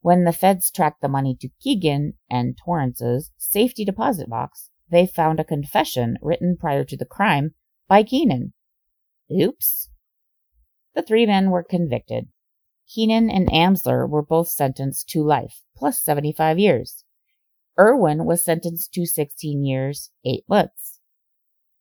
When 0.00 0.24
the 0.24 0.32
feds 0.32 0.70
tracked 0.70 1.02
the 1.02 1.08
money 1.08 1.36
to 1.40 1.50
Keegan 1.60 2.14
and 2.30 2.56
Torrence's 2.56 3.30
safety 3.36 3.84
deposit 3.84 4.30
box, 4.30 4.70
they 4.90 5.06
found 5.06 5.38
a 5.38 5.44
confession 5.44 6.16
written 6.22 6.56
prior 6.58 6.84
to 6.84 6.96
the 6.96 7.04
crime 7.04 7.54
by 7.88 8.04
Keenan. 8.04 8.54
Oops. 9.30 9.90
The 10.94 11.02
three 11.02 11.26
men 11.26 11.50
were 11.50 11.62
convicted. 11.62 12.28
Keenan 12.88 13.28
and 13.28 13.48
Amsler 13.48 14.08
were 14.08 14.24
both 14.24 14.48
sentenced 14.48 15.10
to 15.10 15.22
life, 15.22 15.62
plus 15.76 16.02
75 16.02 16.58
years. 16.58 17.04
Irwin 17.78 18.24
was 18.24 18.42
sentenced 18.42 18.94
to 18.94 19.04
16 19.04 19.62
years, 19.62 20.10
8 20.24 20.44
months. 20.48 20.87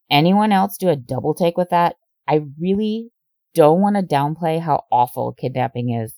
Anyone 0.09 0.51
else 0.51 0.77
do 0.77 0.89
a 0.89 0.95
double 0.95 1.33
take 1.33 1.57
with 1.57 1.69
that? 1.69 1.95
I 2.27 2.41
really 2.59 3.11
don't 3.53 3.81
want 3.81 3.95
to 3.95 4.03
downplay 4.03 4.59
how 4.59 4.83
awful 4.91 5.33
kidnapping 5.33 5.91
is. 5.91 6.13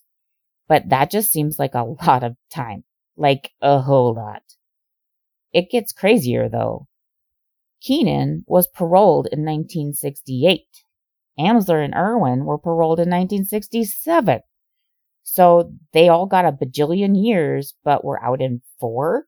But 0.68 0.88
that 0.90 1.10
just 1.10 1.30
seems 1.30 1.58
like 1.58 1.74
a 1.74 1.84
lot 2.06 2.22
of 2.22 2.36
time. 2.52 2.84
Like 3.16 3.50
a 3.60 3.80
whole 3.80 4.14
lot. 4.14 4.42
It 5.52 5.70
gets 5.70 5.92
crazier 5.92 6.48
though. 6.48 6.86
Keenan 7.80 8.44
was 8.46 8.68
paroled 8.68 9.26
in 9.26 9.40
1968. 9.40 10.60
Amsler 11.38 11.82
and 11.84 11.94
Irwin 11.94 12.44
were 12.44 12.58
paroled 12.58 12.98
in 12.98 13.08
1967. 13.08 14.40
So 15.22 15.72
they 15.92 16.08
all 16.08 16.26
got 16.26 16.44
a 16.44 16.52
bajillion 16.52 17.12
years, 17.14 17.74
but 17.84 18.04
were 18.04 18.22
out 18.22 18.40
in 18.40 18.62
four? 18.78 19.24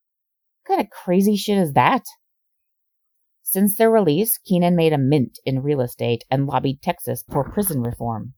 What 0.64 0.77
kind 0.77 0.81
of 0.81 0.90
crazy 0.90 1.37
shit 1.37 1.59
is 1.59 1.72
that? 1.72 2.05
Since 3.53 3.77
their 3.77 3.91
release, 3.91 4.38
Keenan 4.38 4.77
made 4.77 4.95
a 4.95 4.99
mint 4.99 5.38
in 5.45 5.62
real 5.62 5.83
estate 5.83 6.25
and 6.31 6.47
lobbied 6.47 6.81
Texas 6.81 7.23
for 7.31 7.51
prison 7.51 7.83
reform. 7.83 8.33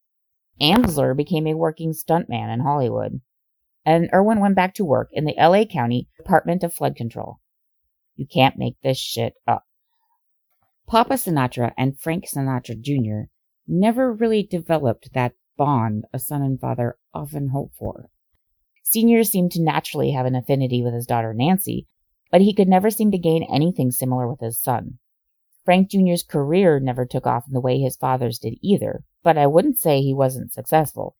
Amsler 0.60 1.16
became 1.16 1.46
a 1.46 1.54
working 1.54 1.92
stuntman 1.92 2.52
in 2.52 2.58
Hollywood, 2.58 3.20
and 3.86 4.10
Irwin 4.12 4.40
went 4.40 4.56
back 4.56 4.74
to 4.74 4.84
work 4.84 5.10
in 5.12 5.24
the 5.24 5.36
LA 5.38 5.66
County 5.66 6.08
Department 6.16 6.64
of 6.64 6.74
Flood 6.74 6.96
Control. 6.96 7.38
You 8.16 8.26
can't 8.26 8.58
make 8.58 8.74
this 8.82 8.98
shit 8.98 9.34
up. 9.46 9.62
Papa 10.88 11.14
Sinatra 11.14 11.70
and 11.78 11.96
Frank 11.96 12.24
Sinatra 12.28 12.80
Jr. 12.80 13.30
never 13.68 14.12
really 14.12 14.42
developed 14.42 15.10
that 15.14 15.34
bond 15.56 16.06
a 16.12 16.18
son 16.18 16.42
and 16.42 16.58
father 16.58 16.96
often 17.14 17.50
hope 17.50 17.70
for. 17.78 18.10
Senior 18.82 19.22
seemed 19.22 19.52
to 19.52 19.62
naturally 19.62 20.10
have 20.10 20.26
an 20.26 20.34
affinity 20.34 20.82
with 20.82 20.92
his 20.92 21.06
daughter 21.06 21.32
Nancy, 21.32 21.86
but 22.32 22.40
he 22.40 22.52
could 22.52 22.66
never 22.66 22.90
seem 22.90 23.12
to 23.12 23.18
gain 23.18 23.44
anything 23.44 23.92
similar 23.92 24.28
with 24.28 24.40
his 24.40 24.58
son. 24.58 24.98
Frank 25.64 25.90
Jr.'s 25.90 26.22
career 26.22 26.78
never 26.78 27.06
took 27.06 27.26
off 27.26 27.44
in 27.46 27.54
the 27.54 27.60
way 27.60 27.78
his 27.78 27.96
father's 27.96 28.38
did 28.38 28.58
either, 28.60 29.02
but 29.22 29.38
I 29.38 29.46
wouldn't 29.46 29.78
say 29.78 30.00
he 30.00 30.12
wasn't 30.12 30.52
successful. 30.52 31.16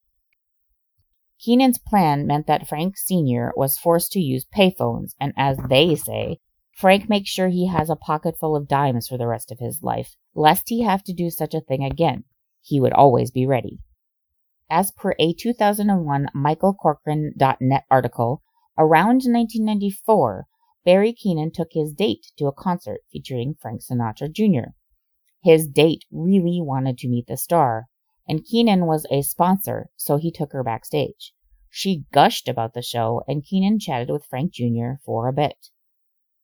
Keenan's 1.38 1.78
plan 1.78 2.26
meant 2.26 2.46
that 2.46 2.68
Frank 2.68 2.96
Sr. 2.96 3.52
was 3.56 3.78
forced 3.78 4.12
to 4.12 4.20
use 4.20 4.46
payphones, 4.54 5.14
and 5.18 5.32
as 5.36 5.58
they 5.68 5.94
say, 5.94 6.38
Frank 6.72 7.08
makes 7.08 7.30
sure 7.30 7.48
he 7.48 7.68
has 7.68 7.88
a 7.88 7.96
pocket 7.96 8.36
full 8.38 8.56
of 8.56 8.68
dimes 8.68 9.08
for 9.08 9.16
the 9.16 9.26
rest 9.26 9.50
of 9.50 9.58
his 9.58 9.82
life, 9.82 10.16
lest 10.34 10.68
he 10.68 10.82
have 10.82 11.02
to 11.04 11.12
do 11.12 11.30
such 11.30 11.54
a 11.54 11.60
thing 11.60 11.84
again. 11.84 12.24
He 12.62 12.80
would 12.80 12.92
always 12.92 13.30
be 13.30 13.46
ready. 13.46 13.78
As 14.70 14.90
per 14.90 15.14
a 15.18 15.34
2001 15.34 16.28
MichaelCorcoran.net 16.34 17.84
article, 17.90 18.42
around 18.76 19.22
1994, 19.24 20.46
Barry 20.84 21.12
Keenan 21.12 21.50
took 21.50 21.68
his 21.72 21.92
date 21.92 22.32
to 22.36 22.46
a 22.46 22.52
concert 22.52 23.00
featuring 23.10 23.54
Frank 23.60 23.80
Sinatra 23.80 24.30
Jr. 24.30 24.72
His 25.42 25.66
date 25.66 26.04
really 26.10 26.60
wanted 26.60 26.98
to 26.98 27.08
meet 27.08 27.26
the 27.26 27.36
star, 27.36 27.86
and 28.28 28.44
Keenan 28.44 28.86
was 28.86 29.06
a 29.10 29.22
sponsor, 29.22 29.88
so 29.96 30.16
he 30.16 30.30
took 30.30 30.52
her 30.52 30.62
backstage. 30.62 31.32
She 31.70 32.04
gushed 32.12 32.48
about 32.48 32.74
the 32.74 32.82
show, 32.82 33.22
and 33.26 33.44
Keenan 33.44 33.78
chatted 33.78 34.10
with 34.10 34.26
Frank 34.26 34.52
Jr. 34.52 35.00
for 35.04 35.26
a 35.26 35.32
bit. 35.32 35.70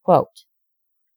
Quote, 0.03 0.45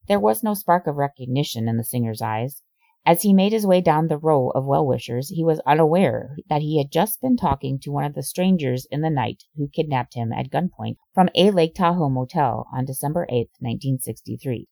there 0.07 0.19
was 0.19 0.43
no 0.43 0.53
spark 0.53 0.85
of 0.85 0.97
recognition 0.97 1.69
in 1.69 1.77
the 1.77 1.83
singer's 1.83 2.21
eyes. 2.21 2.61
As 3.05 3.23
he 3.23 3.33
made 3.33 3.51
his 3.51 3.67
way 3.67 3.81
down 3.81 4.07
the 4.07 4.17
row 4.17 4.49
of 4.51 4.65
well 4.65 4.85
wishers, 4.85 5.27
he 5.27 5.43
was 5.43 5.59
unaware 5.65 6.37
that 6.47 6.61
he 6.61 6.77
had 6.77 6.89
just 6.89 7.19
been 7.19 7.35
talking 7.35 7.77
to 7.79 7.91
one 7.91 8.05
of 8.05 8.13
the 8.13 8.23
strangers 8.23 8.87
in 8.89 9.01
the 9.01 9.09
night 9.09 9.43
who 9.57 9.67
kidnapped 9.67 10.13
him 10.13 10.31
at 10.31 10.49
gunpoint 10.49 10.95
from 11.13 11.27
a 11.35 11.51
Lake 11.51 11.75
Tahoe 11.75 12.07
motel 12.07 12.65
on 12.73 12.85
December 12.85 13.25
8, 13.29 13.49
1963. 13.59 14.69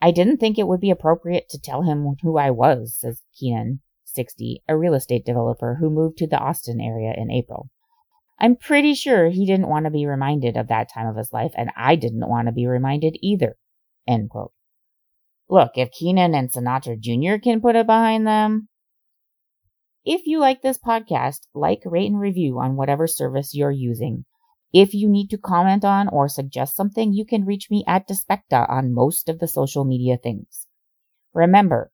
I 0.00 0.12
didn't 0.12 0.36
think 0.36 0.58
it 0.58 0.68
would 0.68 0.80
be 0.80 0.90
appropriate 0.90 1.48
to 1.48 1.58
tell 1.58 1.82
him 1.82 2.14
who 2.22 2.38
I 2.38 2.52
was, 2.52 2.96
says 3.00 3.22
Keenan, 3.34 3.80
60, 4.04 4.62
a 4.68 4.76
real 4.76 4.94
estate 4.94 5.24
developer 5.24 5.78
who 5.80 5.90
moved 5.90 6.18
to 6.18 6.28
the 6.28 6.38
Austin 6.38 6.80
area 6.80 7.14
in 7.16 7.32
April. 7.32 7.70
I'm 8.38 8.54
pretty 8.54 8.94
sure 8.94 9.30
he 9.30 9.44
didn't 9.44 9.68
want 9.68 9.86
to 9.86 9.90
be 9.90 10.06
reminded 10.06 10.56
of 10.56 10.68
that 10.68 10.92
time 10.92 11.08
of 11.08 11.16
his 11.16 11.32
life, 11.32 11.52
and 11.56 11.70
I 11.76 11.96
didn't 11.96 12.28
want 12.28 12.46
to 12.46 12.52
be 12.52 12.66
reminded 12.66 13.16
either. 13.22 13.56
End 14.06 14.30
quote. 14.30 14.52
Look, 15.48 15.72
if 15.76 15.90
Keenan 15.92 16.34
and 16.34 16.50
Sinatra 16.50 16.98
Jr. 16.98 17.40
can 17.42 17.60
put 17.60 17.76
it 17.76 17.86
behind 17.86 18.26
them. 18.26 18.68
If 20.04 20.26
you 20.26 20.38
like 20.38 20.62
this 20.62 20.78
podcast, 20.78 21.40
like, 21.54 21.82
rate, 21.84 22.10
and 22.10 22.20
review 22.20 22.58
on 22.58 22.76
whatever 22.76 23.06
service 23.06 23.54
you're 23.54 23.70
using. 23.70 24.24
If 24.72 24.92
you 24.94 25.08
need 25.08 25.30
to 25.30 25.38
comment 25.38 25.84
on 25.84 26.08
or 26.08 26.28
suggest 26.28 26.76
something, 26.76 27.12
you 27.12 27.24
can 27.24 27.44
reach 27.44 27.70
me 27.70 27.84
at 27.86 28.08
Despecta 28.08 28.68
on 28.68 28.92
most 28.92 29.28
of 29.28 29.38
the 29.38 29.48
social 29.48 29.84
media 29.84 30.16
things. 30.16 30.66
Remember, 31.32 31.90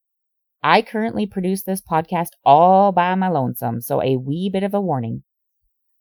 I 0.62 0.82
currently 0.82 1.26
produce 1.26 1.64
this 1.64 1.82
podcast 1.82 2.30
all 2.44 2.92
by 2.92 3.14
my 3.14 3.28
lonesome, 3.28 3.80
so 3.80 4.00
a 4.00 4.16
wee 4.16 4.48
bit 4.50 4.62
of 4.62 4.74
a 4.74 4.80
warning. 4.80 5.24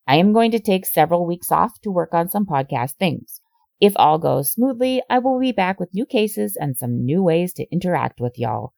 I 0.08 0.16
am 0.16 0.34
going 0.34 0.52
to 0.52 0.60
take 0.60 0.86
several 0.86 1.26
weeks 1.26 1.52
off 1.52 1.80
to 1.82 1.92
work 1.92 2.14
on 2.14 2.30
some 2.30 2.46
podcast 2.46 2.94
things. 2.94 3.41
If 3.82 3.94
all 3.96 4.20
goes 4.20 4.52
smoothly, 4.52 5.02
I 5.10 5.18
will 5.18 5.40
be 5.40 5.52
back 5.52 5.80
with 5.80 5.94
new 5.94 6.06
cases 6.06 6.56
and 6.56 6.78
some 6.78 7.04
new 7.04 7.24
ways 7.24 7.52
to 7.54 7.66
interact 7.72 8.22
with 8.22 8.38
y'all. 8.38 8.74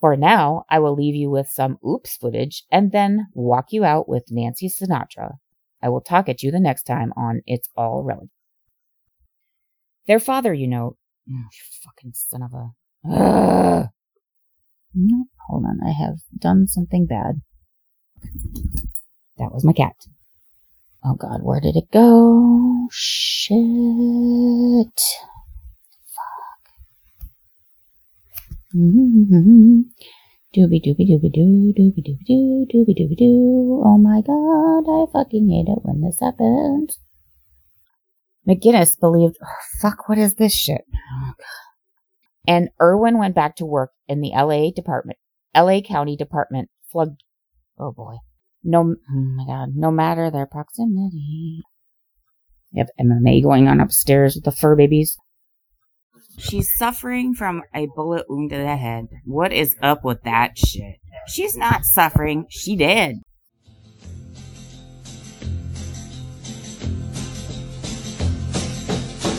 For 0.00 0.16
now, 0.16 0.64
I 0.70 0.78
will 0.78 0.94
leave 0.94 1.16
you 1.16 1.28
with 1.28 1.48
some 1.48 1.78
oops 1.84 2.16
footage 2.16 2.62
and 2.70 2.92
then 2.92 3.26
walk 3.34 3.72
you 3.72 3.84
out 3.84 4.08
with 4.08 4.26
Nancy 4.30 4.68
Sinatra. 4.68 5.38
I 5.82 5.88
will 5.88 6.00
talk 6.00 6.28
at 6.28 6.42
you 6.42 6.52
the 6.52 6.60
next 6.60 6.84
time 6.84 7.12
on 7.16 7.42
It's 7.46 7.68
All 7.76 8.04
Relative. 8.04 8.30
Their 10.06 10.20
father, 10.20 10.54
you 10.54 10.68
know, 10.68 10.96
oh, 11.28 11.48
fucking 11.84 12.12
son 12.14 12.42
of 12.42 12.52
a. 12.54 12.70
Ugh. 13.12 13.86
No, 14.94 15.24
hold 15.48 15.64
on. 15.64 15.80
I 15.84 15.90
have 15.90 16.18
done 16.38 16.68
something 16.68 17.06
bad. 17.06 17.42
That 19.36 19.52
was 19.52 19.64
my 19.64 19.72
cat. 19.72 19.96
Oh 21.04 21.14
god, 21.14 21.42
where 21.42 21.60
did 21.60 21.76
it 21.76 21.90
go? 21.92 22.88
Shit. 22.90 23.58
Fuck. 26.14 26.72
Dooby 30.54 30.80
dooby 30.84 31.08
dooby 31.08 31.32
doo, 31.32 31.72
dooby 31.72 32.02
dooby 32.04 32.24
doo, 32.26 32.66
dooby 32.70 32.92
dooby 32.94 33.16
doo. 33.16 33.82
Oh 33.82 33.96
my 33.96 34.20
god, 34.20 34.84
I 34.86 35.06
fucking 35.10 35.48
hate 35.48 35.72
it 35.72 35.78
when 35.82 36.02
this 36.02 36.20
happens. 36.20 36.98
McGinnis 38.46 39.00
believed, 39.00 39.36
oh, 39.42 39.46
fuck, 39.80 40.08
what 40.08 40.18
is 40.18 40.34
this 40.34 40.54
shit? 40.54 40.84
Oh, 40.94 41.32
and 42.46 42.68
Irwin 42.80 43.16
went 43.18 43.34
back 43.34 43.56
to 43.56 43.64
work 43.64 43.92
in 44.08 44.20
the 44.20 44.32
LA 44.34 44.70
department, 44.70 45.18
LA 45.54 45.80
County 45.80 46.14
Department 46.14 46.68
flood. 46.92 47.16
Oh 47.78 47.92
boy. 47.92 48.16
No, 48.62 48.80
oh 48.80 49.14
my 49.14 49.46
god, 49.46 49.70
no 49.74 49.90
matter 49.90 50.30
their 50.30 50.46
proximity. 50.46 51.62
You 52.72 52.84
have 52.84 52.90
MMA 53.00 53.42
going 53.42 53.68
on 53.68 53.80
upstairs 53.80 54.34
with 54.34 54.44
the 54.44 54.52
fur 54.52 54.76
babies. 54.76 55.16
She's 56.38 56.72
suffering 56.76 57.34
from 57.34 57.62
a 57.74 57.86
bullet 57.86 58.26
wound 58.28 58.50
to 58.50 58.56
the 58.56 58.76
head. 58.76 59.08
What 59.24 59.52
is 59.52 59.74
up 59.82 60.04
with 60.04 60.22
that 60.22 60.58
shit? 60.58 60.96
She's 61.26 61.56
not 61.56 61.84
suffering, 61.84 62.46
she 62.50 62.76
dead. 62.76 63.22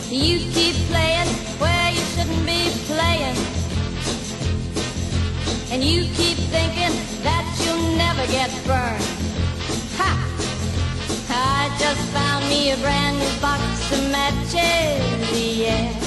You 0.09 0.39
keep 0.39 0.75
playing 0.87 1.27
where 1.59 1.91
you 1.91 2.01
shouldn't 2.15 2.45
be 2.45 2.71
playing. 2.87 3.37
And 5.69 5.83
you 5.83 6.03
keep 6.15 6.37
thinking 6.49 6.95
that 7.23 7.45
you'll 7.63 7.95
never 7.95 8.25
get 8.31 8.49
burned. 8.65 9.03
Ha! 9.97 10.11
I 11.29 11.77
just 11.77 12.01
found 12.11 12.45
me 12.49 12.71
a 12.71 12.77
brand 12.77 13.19
new 13.19 13.41
box 13.41 13.91
of 13.91 14.11
matches, 14.11 15.57
yeah. 15.59 16.06